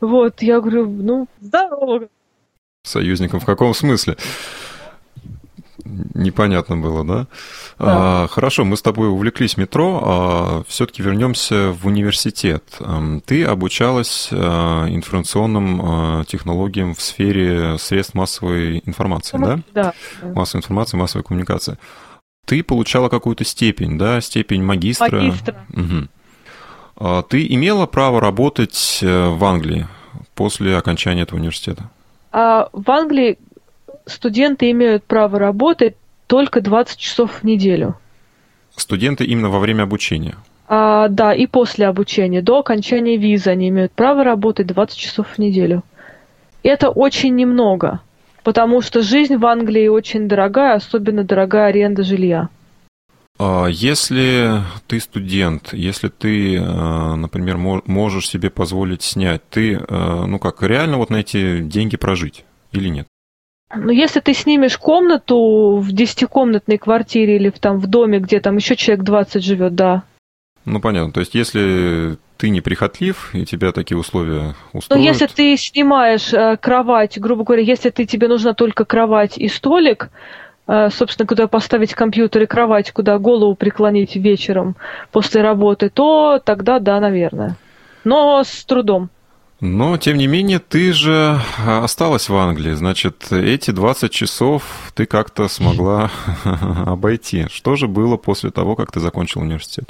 Вот, 0.00 0.42
я 0.42 0.60
говорю, 0.60 0.88
ну, 0.88 1.26
здорово. 1.40 2.06
Союзникам 2.84 3.40
в 3.40 3.44
каком 3.44 3.74
смысле? 3.74 4.16
Непонятно 6.14 6.76
было, 6.76 7.04
да? 7.04 7.26
да. 7.78 8.24
А, 8.24 8.28
хорошо, 8.28 8.64
мы 8.64 8.76
с 8.76 8.82
тобой 8.82 9.08
увлеклись 9.08 9.56
метро, 9.56 10.00
а 10.02 10.62
все-таки 10.68 11.02
вернемся 11.02 11.72
в 11.72 11.86
университет. 11.86 12.64
Ты 13.26 13.44
обучалась 13.44 14.28
а, 14.32 14.86
информационным 14.88 15.80
а, 15.82 16.24
технологиям 16.24 16.94
в 16.94 17.00
сфере 17.00 17.78
средств 17.78 18.14
массовой 18.14 18.82
информации, 18.84 19.38
да? 19.38 19.60
Да. 19.74 19.92
Массовой 20.34 20.60
информации, 20.60 20.96
массовой 20.96 21.24
коммуникации. 21.24 21.78
Ты 22.46 22.62
получала 22.62 23.08
какую-то 23.08 23.44
степень, 23.44 23.98
да, 23.98 24.20
степень 24.20 24.62
магистра. 24.62 25.20
Магистра. 25.20 25.66
Угу. 25.74 27.22
Ты 27.28 27.46
имела 27.46 27.86
право 27.86 28.20
работать 28.20 28.98
э, 29.02 29.28
в 29.28 29.44
Англии 29.44 29.86
после 30.34 30.76
окончания 30.76 31.22
этого 31.22 31.38
университета? 31.38 31.90
В 32.32 32.90
Англии 32.90 33.38
студенты 34.08 34.70
имеют 34.70 35.04
право 35.04 35.38
работать 35.38 35.96
только 36.26 36.60
20 36.60 36.98
часов 36.98 37.40
в 37.40 37.44
неделю. 37.44 37.96
Студенты 38.74 39.24
именно 39.24 39.48
во 39.48 39.58
время 39.58 39.84
обучения? 39.84 40.36
А, 40.68 41.08
да, 41.08 41.34
и 41.34 41.46
после 41.46 41.86
обучения. 41.86 42.42
До 42.42 42.58
окончания 42.58 43.16
визы 43.16 43.50
они 43.50 43.68
имеют 43.70 43.92
право 43.92 44.22
работать 44.22 44.66
20 44.66 44.96
часов 44.96 45.26
в 45.28 45.38
неделю. 45.38 45.82
Это 46.62 46.90
очень 46.90 47.34
немного, 47.34 48.00
потому 48.44 48.82
что 48.82 49.00
жизнь 49.00 49.36
в 49.36 49.46
Англии 49.46 49.88
очень 49.88 50.28
дорогая, 50.28 50.74
особенно 50.74 51.24
дорогая 51.24 51.68
аренда 51.68 52.02
жилья. 52.02 52.50
А 53.38 53.66
если 53.68 54.62
ты 54.86 55.00
студент, 55.00 55.72
если 55.72 56.08
ты, 56.08 56.56
э, 56.56 57.14
например, 57.14 57.56
можешь 57.56 58.28
себе 58.28 58.50
позволить 58.50 59.02
снять, 59.02 59.42
ты, 59.48 59.74
э, 59.74 60.24
ну 60.26 60.38
как, 60.38 60.62
реально 60.62 60.98
вот 60.98 61.08
на 61.10 61.16
эти 61.16 61.60
деньги 61.60 61.96
прожить 61.96 62.44
или 62.72 62.88
нет? 62.88 63.07
Ну, 63.74 63.90
если 63.90 64.20
ты 64.20 64.32
снимешь 64.32 64.78
комнату 64.78 65.76
в 65.76 65.92
десятикомнатной 65.92 66.78
квартире 66.78 67.36
или 67.36 67.50
в, 67.50 67.58
там 67.58 67.78
в 67.78 67.86
доме, 67.86 68.18
где 68.18 68.40
там 68.40 68.56
еще 68.56 68.76
человек 68.76 69.04
20 69.04 69.44
живет, 69.44 69.74
да. 69.74 70.04
Ну, 70.64 70.80
понятно. 70.80 71.12
То 71.12 71.20
есть, 71.20 71.34
если 71.34 72.16
ты 72.38 72.50
не 72.50 72.60
прихотлив, 72.60 73.34
и 73.34 73.44
тебя 73.44 73.72
такие 73.72 73.98
условия 73.98 74.54
устроят... 74.72 75.00
Ну, 75.00 75.06
если 75.06 75.26
ты 75.26 75.56
снимаешь 75.56 76.32
э, 76.32 76.56
кровать, 76.56 77.18
грубо 77.18 77.44
говоря, 77.44 77.62
если 77.62 77.90
ты, 77.90 78.06
тебе 78.06 78.28
нужна 78.28 78.54
только 78.54 78.84
кровать 78.84 79.36
и 79.36 79.48
столик, 79.48 80.10
э, 80.66 80.88
собственно, 80.90 81.26
куда 81.26 81.46
поставить 81.46 81.94
компьютер 81.94 82.42
и 82.42 82.46
кровать, 82.46 82.92
куда 82.92 83.18
голову 83.18 83.54
преклонить 83.54 84.16
вечером 84.16 84.76
после 85.10 85.42
работы, 85.42 85.90
то 85.90 86.40
тогда 86.42 86.78
да, 86.78 87.00
наверное. 87.00 87.56
но 88.04 88.42
с 88.44 88.64
трудом. 88.64 89.10
Но, 89.60 89.96
тем 89.96 90.18
не 90.18 90.28
менее, 90.28 90.60
ты 90.60 90.92
же 90.92 91.40
осталась 91.66 92.28
в 92.28 92.36
Англии. 92.36 92.72
Значит, 92.74 93.32
эти 93.32 93.72
20 93.72 94.12
часов 94.12 94.92
ты 94.94 95.04
как-то 95.04 95.48
смогла 95.48 96.10
обойти. 96.86 97.46
Что 97.50 97.74
же 97.74 97.88
было 97.88 98.16
после 98.16 98.50
того, 98.50 98.76
как 98.76 98.92
ты 98.92 99.00
закончил 99.00 99.40
университет? 99.40 99.88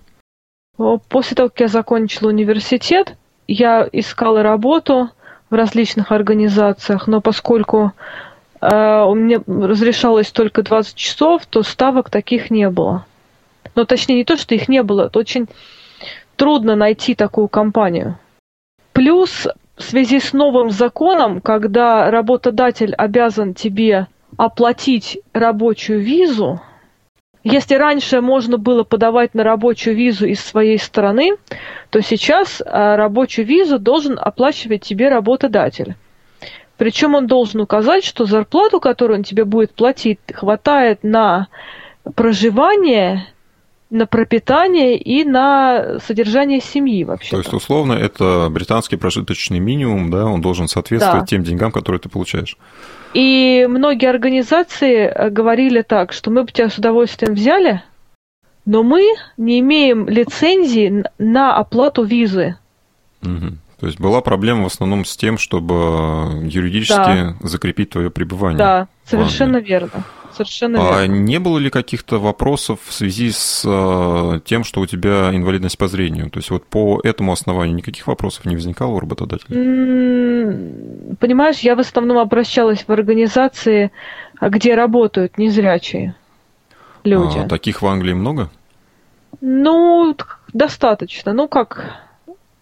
После 1.08 1.34
того, 1.34 1.50
как 1.50 1.60
я 1.60 1.68
закончила 1.68 2.28
университет, 2.28 3.16
я 3.46 3.86
искала 3.92 4.42
работу 4.42 5.10
в 5.50 5.54
различных 5.54 6.12
организациях, 6.12 7.06
но 7.06 7.20
поскольку 7.20 7.92
э, 8.60 9.02
у 9.02 9.14
меня 9.14 9.40
разрешалось 9.46 10.30
только 10.30 10.62
20 10.62 10.94
часов, 10.94 11.44
то 11.46 11.62
ставок 11.62 12.10
таких 12.10 12.50
не 12.50 12.70
было. 12.70 13.04
Но 13.74 13.84
точнее 13.84 14.16
не 14.16 14.24
то, 14.24 14.36
что 14.36 14.54
их 14.54 14.68
не 14.68 14.82
было, 14.82 15.06
это 15.06 15.18
очень 15.18 15.46
трудно 16.36 16.76
найти 16.76 17.14
такую 17.14 17.48
компанию. 17.48 18.18
Плюс 18.92 19.46
в 19.78 19.82
связи 19.82 20.18
с 20.18 20.32
новым 20.32 20.70
законом, 20.70 21.40
когда 21.40 22.10
работодатель 22.10 22.94
обязан 22.94 23.54
тебе 23.54 24.08
оплатить 24.36 25.20
рабочую 25.32 26.00
визу, 26.00 26.60
если 27.44 27.76
раньше 27.76 28.20
можно 28.20 28.58
было 28.58 28.82
подавать 28.82 29.34
на 29.34 29.44
рабочую 29.44 29.96
визу 29.96 30.26
из 30.26 30.40
своей 30.44 30.78
страны, 30.78 31.36
то 31.90 32.02
сейчас 32.02 32.60
а, 32.60 32.96
рабочую 32.96 33.46
визу 33.46 33.78
должен 33.78 34.18
оплачивать 34.20 34.82
тебе 34.82 35.08
работодатель. 35.08 35.94
Причем 36.76 37.14
он 37.14 37.26
должен 37.26 37.60
указать, 37.60 38.04
что 38.04 38.24
зарплату, 38.24 38.80
которую 38.80 39.18
он 39.18 39.24
тебе 39.24 39.44
будет 39.44 39.72
платить, 39.72 40.18
хватает 40.32 41.02
на 41.02 41.48
проживание 42.14 43.26
на 43.90 44.06
пропитание 44.06 44.98
и 44.98 45.24
на 45.24 45.98
содержание 46.06 46.60
семьи 46.60 47.04
вообще. 47.04 47.30
То 47.30 47.38
есть, 47.38 47.52
условно, 47.52 47.94
это 47.94 48.48
британский 48.50 48.96
прожиточный 48.96 49.58
минимум, 49.60 50.10
да, 50.10 50.26
он 50.26 50.40
должен 50.42 50.68
соответствовать 50.68 51.22
Да. 51.22 51.26
тем 51.26 51.42
деньгам, 51.42 51.72
которые 51.72 52.00
ты 52.00 52.08
получаешь. 52.08 52.56
И 53.14 53.66
многие 53.68 54.10
организации 54.10 55.06
э, 55.06 55.30
говорили 55.30 55.80
так, 55.82 56.12
что 56.12 56.30
мы 56.30 56.44
бы 56.44 56.52
тебя 56.52 56.68
с 56.68 56.76
удовольствием 56.76 57.34
взяли, 57.34 57.82
но 58.66 58.82
мы 58.82 59.14
не 59.38 59.60
имеем 59.60 60.06
лицензии 60.06 61.04
на 61.18 61.56
оплату 61.56 62.02
визы. 62.04 62.56
Мгм. 63.22 63.58
То 63.80 63.86
есть 63.86 63.98
была 64.00 64.20
проблема 64.20 64.64
в 64.64 64.66
основном 64.66 65.04
с 65.04 65.16
тем, 65.16 65.38
чтобы 65.38 66.42
юридически 66.44 66.96
Да. 66.96 67.34
закрепить 67.40 67.90
твое 67.90 68.10
пребывание. 68.10 68.58
Да, 68.58 68.88
совершенно 69.04 69.58
верно. 69.58 70.04
Совершенно 70.44 70.96
А 70.96 71.00
верно. 71.02 71.14
не 71.14 71.38
было 71.38 71.58
ли 71.58 71.70
каких-то 71.70 72.18
вопросов 72.18 72.80
в 72.84 72.92
связи 72.92 73.30
с 73.30 73.62
э, 73.66 74.40
тем, 74.44 74.64
что 74.64 74.80
у 74.80 74.86
тебя 74.86 75.30
инвалидность 75.34 75.78
по 75.78 75.88
зрению? 75.88 76.30
То 76.30 76.38
есть 76.38 76.50
вот 76.50 76.64
по 76.66 77.00
этому 77.02 77.32
основанию 77.32 77.76
никаких 77.76 78.06
вопросов 78.06 78.44
не 78.44 78.54
возникало 78.56 78.92
у 78.92 79.00
работодателя? 79.00 79.56
Понимаешь, 81.20 81.58
я 81.60 81.74
в 81.74 81.80
основном 81.80 82.18
обращалась 82.18 82.84
в 82.86 82.90
организации, 82.90 83.90
а, 84.38 84.48
где 84.48 84.74
работают 84.74 85.38
незрячие 85.38 86.14
люди. 87.04 87.38
А 87.38 87.48
таких 87.48 87.82
в 87.82 87.86
Англии 87.86 88.12
много? 88.14 88.50
Ну, 89.40 90.16
достаточно. 90.52 91.32
Ну, 91.32 91.48
как, 91.48 92.07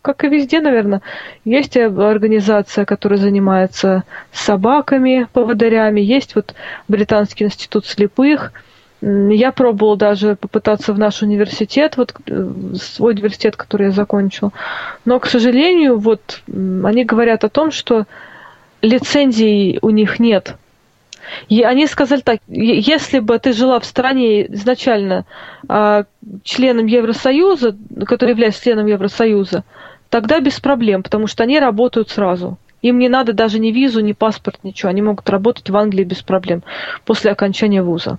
как 0.06 0.22
и 0.22 0.28
везде, 0.28 0.60
наверное. 0.60 1.02
Есть 1.44 1.76
организация, 1.76 2.84
которая 2.84 3.18
занимается 3.18 4.04
собаками, 4.30 5.26
поводырями. 5.32 6.00
Есть 6.00 6.36
вот 6.36 6.54
Британский 6.86 7.42
институт 7.42 7.86
слепых. 7.86 8.52
Я 9.00 9.50
пробовала 9.50 9.96
даже 9.96 10.36
попытаться 10.36 10.92
в 10.92 10.98
наш 10.98 11.22
университет, 11.22 11.96
вот 11.96 12.14
э, 12.24 12.50
свой 12.80 13.14
университет, 13.14 13.56
который 13.56 13.86
я 13.86 13.90
закончила. 13.90 14.52
Но, 15.04 15.18
к 15.18 15.26
сожалению, 15.26 15.98
вот 15.98 16.42
они 16.46 17.04
говорят 17.04 17.42
о 17.42 17.48
том, 17.48 17.72
что 17.72 18.06
лицензий 18.82 19.80
у 19.82 19.90
них 19.90 20.20
нет. 20.20 20.54
И 21.48 21.62
они 21.62 21.88
сказали 21.88 22.20
так, 22.20 22.38
если 22.46 23.18
бы 23.18 23.38
ты 23.40 23.52
жила 23.52 23.80
в 23.80 23.84
стране 23.84 24.52
изначально 24.54 25.24
а, 25.68 26.04
членом 26.44 26.86
Евросоюза, 26.86 27.76
который 28.06 28.30
является 28.30 28.62
членом 28.62 28.86
Евросоюза, 28.86 29.64
тогда 30.16 30.40
без 30.40 30.58
проблем, 30.60 31.02
потому 31.02 31.26
что 31.26 31.42
они 31.42 31.60
работают 31.60 32.08
сразу. 32.08 32.56
Им 32.80 32.98
не 32.98 33.10
надо 33.10 33.34
даже 33.34 33.58
ни 33.58 33.70
визу, 33.70 34.00
ни 34.00 34.12
паспорт, 34.12 34.60
ничего. 34.62 34.88
Они 34.88 35.02
могут 35.02 35.28
работать 35.28 35.68
в 35.68 35.76
Англии 35.76 36.04
без 36.04 36.22
проблем 36.22 36.62
после 37.04 37.30
окончания 37.30 37.82
вуза. 37.82 38.18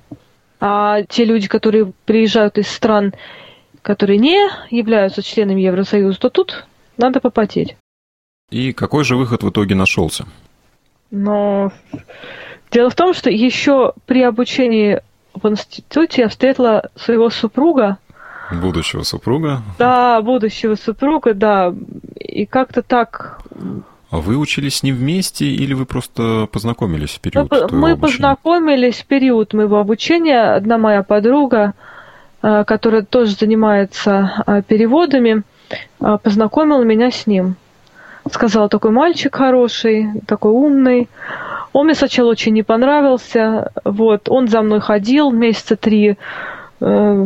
А 0.60 1.02
те 1.02 1.26
люди, 1.26 1.48
которые 1.48 1.92
приезжают 2.06 2.60
из 2.60 2.68
стран, 2.68 3.16
которые 3.82 4.20
не 4.20 4.48
являются 4.70 5.24
членами 5.24 5.62
Евросоюза, 5.62 6.20
то 6.20 6.30
тут 6.30 6.68
надо 6.98 7.20
попотеть. 7.20 7.76
И 8.52 8.74
какой 8.74 9.04
же 9.04 9.16
выход 9.16 9.42
в 9.42 9.50
итоге 9.50 9.74
нашелся? 9.74 10.28
Но 11.10 11.72
дело 12.70 12.92
в 12.92 12.96
том, 12.96 13.16
что 13.16 13.32
еще 13.32 13.94
при 14.06 14.22
обучении 14.22 15.02
в 15.34 15.50
институте 15.50 16.22
я 16.22 16.30
встретила 16.30 16.92
своего 16.96 17.32
супруга, 17.32 17.98
Будущего 18.52 19.04
супруга. 19.04 19.62
да, 19.78 20.22
будущего 20.22 20.76
супруга, 20.76 21.34
да, 21.34 21.74
и 22.16 22.46
как-то 22.46 22.82
так 22.82 23.42
А 24.10 24.18
вы 24.18 24.38
учились 24.38 24.78
с 24.78 24.84
ним 24.84 24.96
вместе 24.96 25.46
или 25.46 25.74
вы 25.74 25.86
просто 25.86 26.48
познакомились 26.52 27.12
в 27.12 27.18
мы, 27.18 27.22
период 27.32 27.50
твоего 27.50 27.78
мы 27.78 27.92
обучения? 27.92 28.18
познакомились 28.18 28.96
в 28.96 29.06
период 29.06 29.54
моего 29.54 29.80
обучения. 29.80 30.56
Одна 30.56 30.78
моя 30.78 31.04
подруга, 31.04 31.74
э, 32.42 32.64
которая 32.66 33.02
тоже 33.02 33.32
занимается 33.32 34.44
э, 34.48 34.62
переводами, 34.66 35.44
э, 36.00 36.18
познакомила 36.24 36.84
меня 36.84 37.12
с 37.12 37.28
ним. 37.28 37.56
Сказала, 38.32 38.70
такой 38.70 38.92
мальчик 38.92 39.36
хороший, 39.36 40.08
такой 40.26 40.52
умный. 40.52 41.10
Он 41.74 41.86
мне 41.86 41.96
сначала 41.96 42.30
очень 42.30 42.54
не 42.54 42.64
понравился. 42.64 43.72
Вот, 43.84 44.30
он 44.30 44.48
за 44.48 44.62
мной 44.62 44.80
ходил 44.80 45.32
месяца 45.32 45.76
три. 45.76 46.18
Э, 46.80 47.26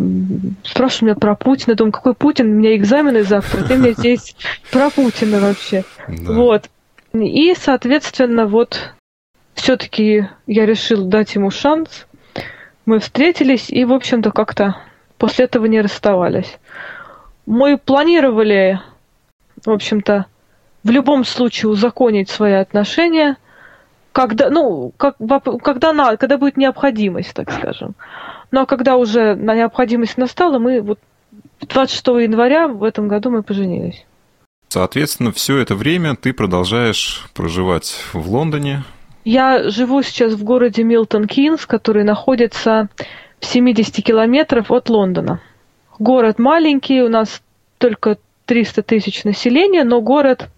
Спрашивал 0.64 1.08
меня 1.08 1.16
про 1.16 1.36
Путина. 1.36 1.76
Думаю, 1.76 1.92
какой 1.92 2.14
Путин? 2.14 2.48
У 2.48 2.56
меня 2.56 2.76
экзамены 2.76 3.24
завтра. 3.24 3.64
Ты 3.64 3.76
мне 3.76 3.94
здесь 3.94 4.36
про 4.72 4.90
Путина 4.90 5.40
вообще. 5.40 5.84
Да. 6.08 6.34
Вот. 6.34 6.70
И, 7.14 7.54
соответственно, 7.56 8.48
вот 8.48 8.94
все-таки 9.54 10.28
я 10.48 10.66
решил 10.66 11.06
дать 11.06 11.36
ему 11.36 11.52
шанс. 11.52 12.08
Мы 12.86 13.00
встретились 13.00 13.70
и, 13.70 13.86
в 13.86 13.94
общем-то, 13.94 14.32
как-то 14.32 14.78
после 15.18 15.46
этого 15.46 15.66
не 15.66 15.82
расставались. 15.82 16.58
Мы 17.46 17.78
планировали, 17.78 18.80
в 19.66 19.70
общем-то, 19.70 20.26
в 20.84 20.90
любом 20.90 21.26
случае 21.26 21.70
узаконить 21.70 22.30
свои 22.30 22.54
отношения, 22.54 23.38
когда, 24.14 24.50
ну, 24.50 24.94
как, 24.98 25.16
когда, 25.64 25.94
на, 25.94 26.18
когда 26.18 26.38
будет 26.38 26.58
необходимость, 26.58 27.34
так 27.34 27.52
скажем. 27.52 27.96
Но 28.52 28.66
когда 28.66 28.98
уже 28.98 29.36
на 29.36 29.56
необходимость 29.56 30.18
настала, 30.18 30.60
мы 30.60 30.82
вот 30.82 31.00
26 31.62 32.08
января 32.08 32.68
в 32.68 32.84
этом 32.84 33.08
году 33.08 33.30
мы 33.30 33.44
поженились. 33.44 34.06
Соответственно, 34.68 35.32
все 35.32 35.58
это 35.58 35.76
время 35.76 36.16
ты 36.16 36.34
продолжаешь 36.34 37.26
проживать 37.34 38.04
в 38.14 38.30
Лондоне. 38.30 38.84
Я 39.24 39.70
живу 39.70 40.02
сейчас 40.02 40.34
в 40.34 40.44
городе 40.44 40.84
Милтон 40.84 41.28
Кинс, 41.28 41.66
который 41.66 42.04
находится 42.04 42.90
в 43.40 43.46
70 43.46 44.04
километров 44.04 44.72
от 44.72 44.90
Лондона. 44.90 45.42
Город 46.00 46.40
маленький, 46.40 47.02
у 47.02 47.10
нас 47.10 47.42
только 47.78 48.18
300 48.46 48.84
тысяч 48.84 49.24
населения, 49.24 49.84
но 49.84 50.02
город 50.02 50.50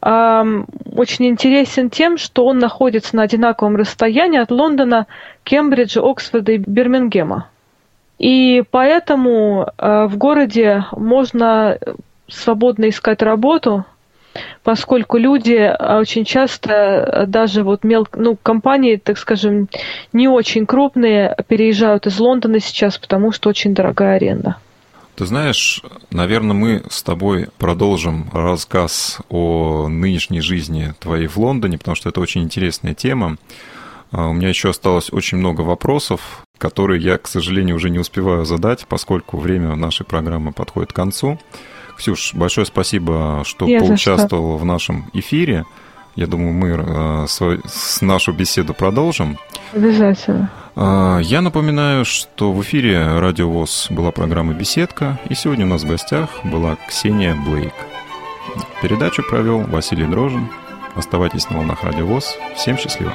очень 0.00 1.26
интересен 1.26 1.90
тем, 1.90 2.16
что 2.16 2.44
он 2.44 2.58
находится 2.58 3.16
на 3.16 3.22
одинаковом 3.22 3.76
расстоянии 3.76 4.38
от 4.38 4.50
Лондона, 4.50 5.06
Кембриджа, 5.44 6.00
Оксфорда 6.00 6.52
и 6.52 6.58
Бирмингема. 6.58 7.48
И 8.18 8.62
поэтому 8.70 9.66
э, 9.66 10.06
в 10.06 10.16
городе 10.16 10.84
можно 10.92 11.78
свободно 12.28 12.88
искать 12.88 13.22
работу, 13.22 13.84
поскольку 14.62 15.18
люди 15.18 15.52
э, 15.52 15.98
очень 15.98 16.24
часто 16.24 16.72
э, 16.72 17.26
даже 17.26 17.62
вот 17.62 17.84
мел... 17.84 18.06
ну, 18.14 18.36
компании, 18.42 18.96
так 18.96 19.18
скажем, 19.18 19.68
не 20.12 20.28
очень 20.28 20.66
крупные 20.66 21.36
переезжают 21.48 22.06
из 22.06 22.18
Лондона 22.18 22.58
сейчас, 22.58 22.96
потому 22.96 23.32
что 23.32 23.50
очень 23.50 23.74
дорогая 23.74 24.16
аренда. 24.16 24.56
Ты 25.16 25.24
знаешь, 25.24 25.80
наверное, 26.10 26.54
мы 26.54 26.82
с 26.90 27.02
тобой 27.02 27.48
продолжим 27.56 28.28
рассказ 28.32 29.18
о 29.30 29.88
нынешней 29.88 30.42
жизни 30.42 30.92
твоей 31.00 31.26
в 31.26 31.38
Лондоне, 31.38 31.78
потому 31.78 31.94
что 31.94 32.10
это 32.10 32.20
очень 32.20 32.42
интересная 32.42 32.92
тема. 32.92 33.38
А 34.12 34.28
У 34.28 34.34
меня 34.34 34.50
еще 34.50 34.68
осталось 34.68 35.10
очень 35.10 35.38
много 35.38 35.62
вопросов, 35.62 36.42
которые 36.58 37.02
я, 37.02 37.16
к 37.16 37.28
сожалению, 37.28 37.76
уже 37.76 37.88
не 37.88 37.98
успеваю 37.98 38.44
задать, 38.44 38.86
поскольку 38.86 39.38
время 39.38 39.74
нашей 39.74 40.04
программы 40.04 40.52
подходит 40.52 40.92
к 40.92 40.96
концу. 40.96 41.38
Ксюш, 41.96 42.34
большое 42.34 42.66
спасибо, 42.66 43.42
что 43.46 43.64
Не 43.64 43.78
за 43.78 43.84
что. 43.84 43.88
поучаствовала 43.88 44.56
в 44.58 44.66
нашем 44.66 45.08
эфире. 45.14 45.64
Я 46.16 46.26
думаю, 46.26 46.52
мы 46.52 46.68
э, 46.68 47.26
с 47.28 48.00
нашу 48.00 48.32
беседу 48.32 48.74
продолжим. 48.74 49.38
Обязательно. 49.74 50.50
А, 50.74 51.18
Я 51.18 51.40
напоминаю, 51.42 52.04
что 52.04 52.52
в 52.52 52.62
эфире 52.62 53.18
Радио 53.18 53.50
ВОЗ 53.50 53.88
была 53.90 54.10
программа 54.10 54.54
«Беседка», 54.54 55.18
и 55.28 55.34
сегодня 55.34 55.66
у 55.66 55.68
нас 55.68 55.82
в 55.82 55.88
гостях 55.88 56.30
была 56.44 56.76
Ксения 56.88 57.34
Блейк. 57.34 57.74
Передачу 58.82 59.22
провел 59.22 59.60
Василий 59.60 60.06
Дрожин. 60.06 60.48
Оставайтесь 60.94 61.48
на 61.50 61.58
волнах 61.58 61.84
Радио 61.84 62.06
ВОЗ. 62.06 62.36
Всем 62.56 62.78
счастливо. 62.78 63.12